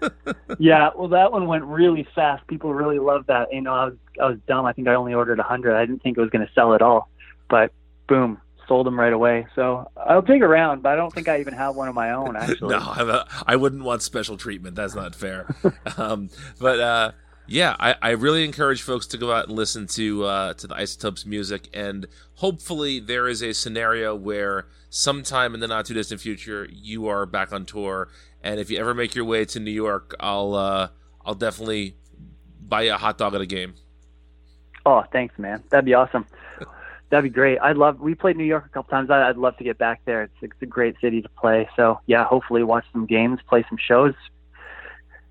yeah, 0.58 0.90
well, 0.96 1.08
that 1.08 1.32
one 1.32 1.46
went 1.46 1.64
really 1.64 2.06
fast. 2.14 2.46
People 2.46 2.74
really 2.74 2.98
loved 2.98 3.26
that. 3.28 3.52
You 3.52 3.60
know, 3.60 3.74
I 3.74 3.84
was 3.86 3.94
I 4.20 4.26
was 4.26 4.38
dumb. 4.46 4.64
I 4.66 4.72
think 4.72 4.88
I 4.88 4.94
only 4.94 5.14
ordered 5.14 5.38
a 5.38 5.42
hundred. 5.42 5.76
I 5.76 5.84
didn't 5.86 6.02
think 6.02 6.16
it 6.16 6.20
was 6.20 6.30
going 6.30 6.46
to 6.46 6.52
sell 6.54 6.74
at 6.74 6.82
all, 6.82 7.08
but 7.48 7.72
boom, 8.06 8.38
sold 8.68 8.86
them 8.86 8.98
right 8.98 9.12
away. 9.12 9.46
So 9.54 9.90
I'll 9.96 10.22
dig 10.22 10.42
around, 10.42 10.82
but 10.82 10.92
I 10.92 10.96
don't 10.96 11.12
think 11.12 11.28
I 11.28 11.40
even 11.40 11.54
have 11.54 11.74
one 11.76 11.88
of 11.88 11.94
my 11.94 12.10
own 12.12 12.36
actually. 12.36 12.74
no, 12.74 12.78
I'm 12.80 13.08
a, 13.08 13.26
I 13.46 13.56
wouldn't 13.56 13.82
want 13.82 14.02
special 14.02 14.36
treatment. 14.36 14.76
That's 14.76 14.94
not 14.94 15.14
fair. 15.14 15.54
um, 15.96 16.28
but 16.60 16.80
uh, 16.80 17.10
Yeah, 17.46 17.76
I, 17.78 17.94
I 18.00 18.10
really 18.12 18.44
encourage 18.44 18.80
folks 18.82 19.06
to 19.08 19.18
go 19.18 19.30
out 19.30 19.48
and 19.48 19.56
listen 19.56 19.86
to 19.88 20.24
uh, 20.24 20.54
to 20.54 20.66
the 20.66 20.74
Isotopes 20.76 21.26
music, 21.26 21.68
and 21.74 22.06
hopefully 22.36 23.00
there 23.00 23.28
is 23.28 23.42
a 23.42 23.52
scenario 23.52 24.14
where 24.14 24.66
sometime 24.88 25.52
in 25.52 25.60
the 25.60 25.68
not 25.68 25.84
too 25.84 25.92
distant 25.94 26.22
future 26.22 26.66
you 26.72 27.06
are 27.06 27.26
back 27.26 27.52
on 27.52 27.66
tour, 27.66 28.08
and 28.42 28.58
if 28.60 28.70
you 28.70 28.78
ever 28.78 28.94
make 28.94 29.14
your 29.14 29.26
way 29.26 29.44
to 29.44 29.60
New 29.60 29.70
York, 29.70 30.14
I'll 30.20 30.54
uh, 30.54 30.88
I'll 31.26 31.34
definitely 31.34 31.96
buy 32.66 32.82
you 32.82 32.94
a 32.94 32.96
hot 32.96 33.18
dog 33.18 33.34
at 33.34 33.42
a 33.42 33.46
game. 33.46 33.74
Oh, 34.86 35.04
thanks, 35.12 35.38
man. 35.38 35.62
That'd 35.68 35.84
be 35.84 35.94
awesome. 35.94 36.26
That'd 37.10 37.24
be 37.30 37.34
great. 37.34 37.58
I'd 37.60 37.76
love. 37.76 38.00
We 38.00 38.14
played 38.14 38.38
New 38.38 38.44
York 38.44 38.64
a 38.64 38.68
couple 38.70 38.90
times. 38.90 39.10
I- 39.10 39.28
I'd 39.28 39.36
love 39.36 39.56
to 39.58 39.64
get 39.64 39.76
back 39.76 40.00
there. 40.06 40.22
It's 40.22 40.34
it's 40.40 40.62
a 40.62 40.66
great 40.66 40.96
city 40.98 41.20
to 41.20 41.28
play. 41.28 41.68
So 41.76 42.00
yeah, 42.06 42.24
hopefully 42.24 42.62
watch 42.64 42.86
some 42.90 43.04
games, 43.04 43.40
play 43.46 43.66
some 43.68 43.76
shows. 43.78 44.14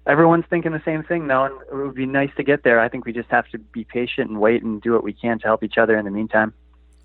Everyone's 0.05 0.43
thinking 0.49 0.73
the 0.73 0.81
same 0.83 1.03
thing 1.03 1.27
though, 1.27 1.45
and 1.45 1.55
it 1.71 1.75
would 1.85 1.95
be 1.95 2.05
nice 2.05 2.31
to 2.35 2.43
get 2.43 2.63
there. 2.63 2.81
I 2.81 2.89
think 2.89 3.05
we 3.05 3.13
just 3.13 3.29
have 3.29 3.47
to 3.49 3.57
be 3.57 3.85
patient 3.85 4.29
and 4.29 4.41
wait 4.41 4.61
and 4.61 4.81
do 4.81 4.91
what 4.91 5.03
we 5.03 5.13
can 5.13 5.39
to 5.39 5.45
help 5.45 5.63
each 5.63 5.77
other 5.77 5.97
in 5.97 6.03
the 6.03 6.11
meantime. 6.11 6.53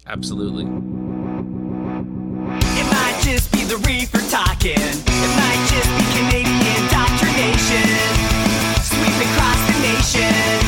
Absolutely. 0.07 0.64
It 0.64 0.68
might 2.90 3.20
just 3.22 3.53
be 3.53 3.62
the 3.64 3.76
reefer 3.86 4.18
talking. 4.30 4.72
It 4.74 5.32
might 5.36 5.66
just 5.70 5.90
be 5.94 6.05
Canadian 6.18 6.66
indoctrination. 6.82 7.86
Sweeping 8.82 9.28
across 9.30 9.61
the 9.68 9.78
nation. 9.86 10.68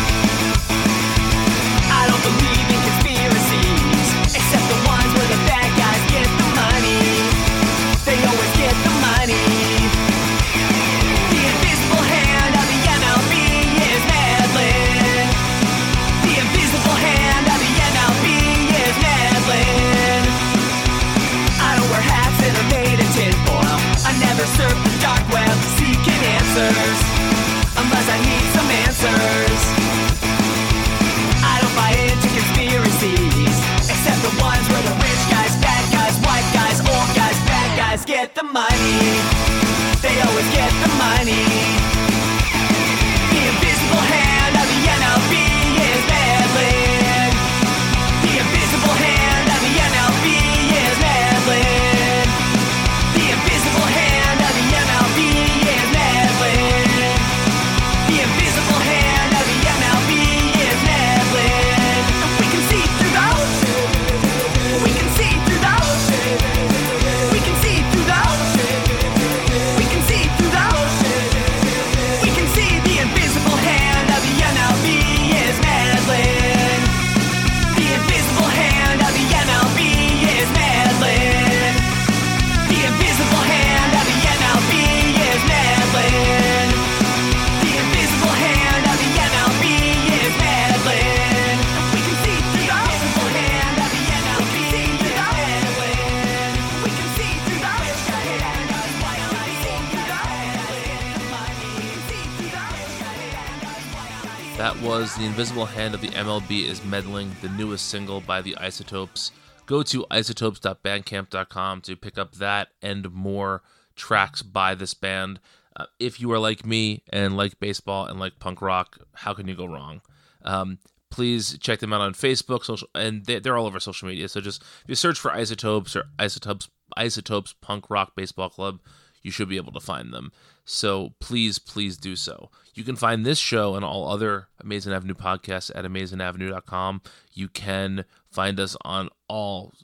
That 104.60 104.78
was 104.82 105.16
The 105.16 105.24
Invisible 105.24 105.64
Hand 105.64 105.94
of 105.94 106.02
the 106.02 106.10
MLB 106.10 106.66
is 106.66 106.84
Meddling, 106.84 107.34
the 107.40 107.48
newest 107.48 107.88
single 107.88 108.20
by 108.20 108.42
the 108.42 108.54
Isotopes. 108.58 109.32
Go 109.64 109.82
to 109.84 110.04
isotopes.bandcamp.com 110.10 111.80
to 111.80 111.96
pick 111.96 112.18
up 112.18 112.34
that 112.34 112.68
and 112.82 113.10
more 113.10 113.62
tracks 113.96 114.42
by 114.42 114.74
this 114.74 114.92
band. 114.92 115.40
Uh, 115.74 115.86
if 115.98 116.20
you 116.20 116.30
are 116.32 116.38
like 116.38 116.66
me 116.66 117.02
and 117.08 117.38
like 117.38 117.58
baseball 117.58 118.04
and 118.04 118.20
like 118.20 118.38
punk 118.38 118.60
rock, 118.60 118.98
how 119.14 119.32
can 119.32 119.48
you 119.48 119.54
go 119.54 119.64
wrong? 119.64 120.02
Um, 120.42 120.78
please 121.10 121.56
check 121.56 121.78
them 121.78 121.94
out 121.94 122.02
on 122.02 122.12
Facebook, 122.12 122.62
social, 122.62 122.88
and 122.94 123.24
they, 123.24 123.38
they're 123.38 123.56
all 123.56 123.64
over 123.64 123.80
social 123.80 124.08
media. 124.08 124.28
So 124.28 124.42
just 124.42 124.60
if 124.60 124.88
you 124.88 124.94
search 124.94 125.18
for 125.18 125.32
Isotopes 125.32 125.96
or 125.96 126.04
Isotopes 126.18 126.68
Isotopes 126.98 127.54
Punk 127.62 127.88
Rock 127.88 128.14
Baseball 128.14 128.50
Club, 128.50 128.80
you 129.22 129.30
should 129.30 129.48
be 129.48 129.56
able 129.56 129.72
to 129.72 129.80
find 129.80 130.12
them. 130.12 130.32
So 130.66 131.14
please, 131.18 131.58
please 131.58 131.96
do 131.96 132.14
so. 132.14 132.50
You 132.80 132.86
can 132.86 132.96
find 132.96 133.26
this 133.26 133.38
show 133.38 133.74
and 133.74 133.84
all 133.84 134.08
other 134.08 134.48
Amazing 134.58 134.94
Avenue 134.94 135.12
podcasts 135.12 135.70
at 135.74 135.84
amazingavenue.com. 135.84 137.02
You 137.34 137.48
can 137.48 138.06
find 138.30 138.58
us 138.58 138.74
on 138.86 139.10
all 139.28 139.74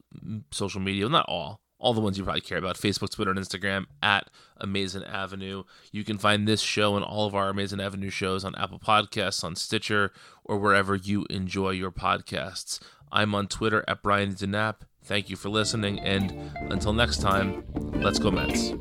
social 0.51 0.81
media, 0.81 1.07
not 1.11 1.27
all, 1.29 1.61
all 1.79 1.93
the 1.93 2.01
ones 2.01 2.17
you 2.17 2.25
probably 2.25 2.41
care 2.41 2.57
about 2.57 2.79
Facebook, 2.79 3.11
Twitter, 3.11 3.31
and 3.31 3.39
Instagram 3.39 3.85
at 4.03 4.31
Amazing 4.57 5.05
Avenue. 5.05 5.65
You 5.93 6.05
can 6.05 6.17
find 6.17 6.49
this 6.49 6.63
show 6.63 6.97
and 6.97 7.05
all 7.05 7.27
of 7.27 7.35
our 7.35 7.51
Amazing 7.51 7.81
Avenue 7.81 8.09
shows 8.09 8.47
on 8.47 8.55
Apple 8.55 8.79
Podcasts, 8.79 9.45
on 9.45 9.57
Stitcher, 9.57 10.11
or 10.43 10.57
wherever 10.57 10.97
you 10.97 11.27
enjoy 11.29 11.73
your 11.73 11.93
podcasts. 11.93 12.81
I'm 13.13 13.35
on 13.35 13.47
Twitter 13.47 13.85
at 13.87 14.03
Brian 14.03 14.33
Denap. 14.33 14.77
Thank 15.05 15.29
you 15.29 15.37
for 15.37 15.51
listening, 15.51 16.01
and 16.01 16.51
until 16.73 16.95
next 16.95 17.21
time, 17.21 17.63
let's 17.75 18.19
go 18.19 18.31
Mets. 18.31 18.73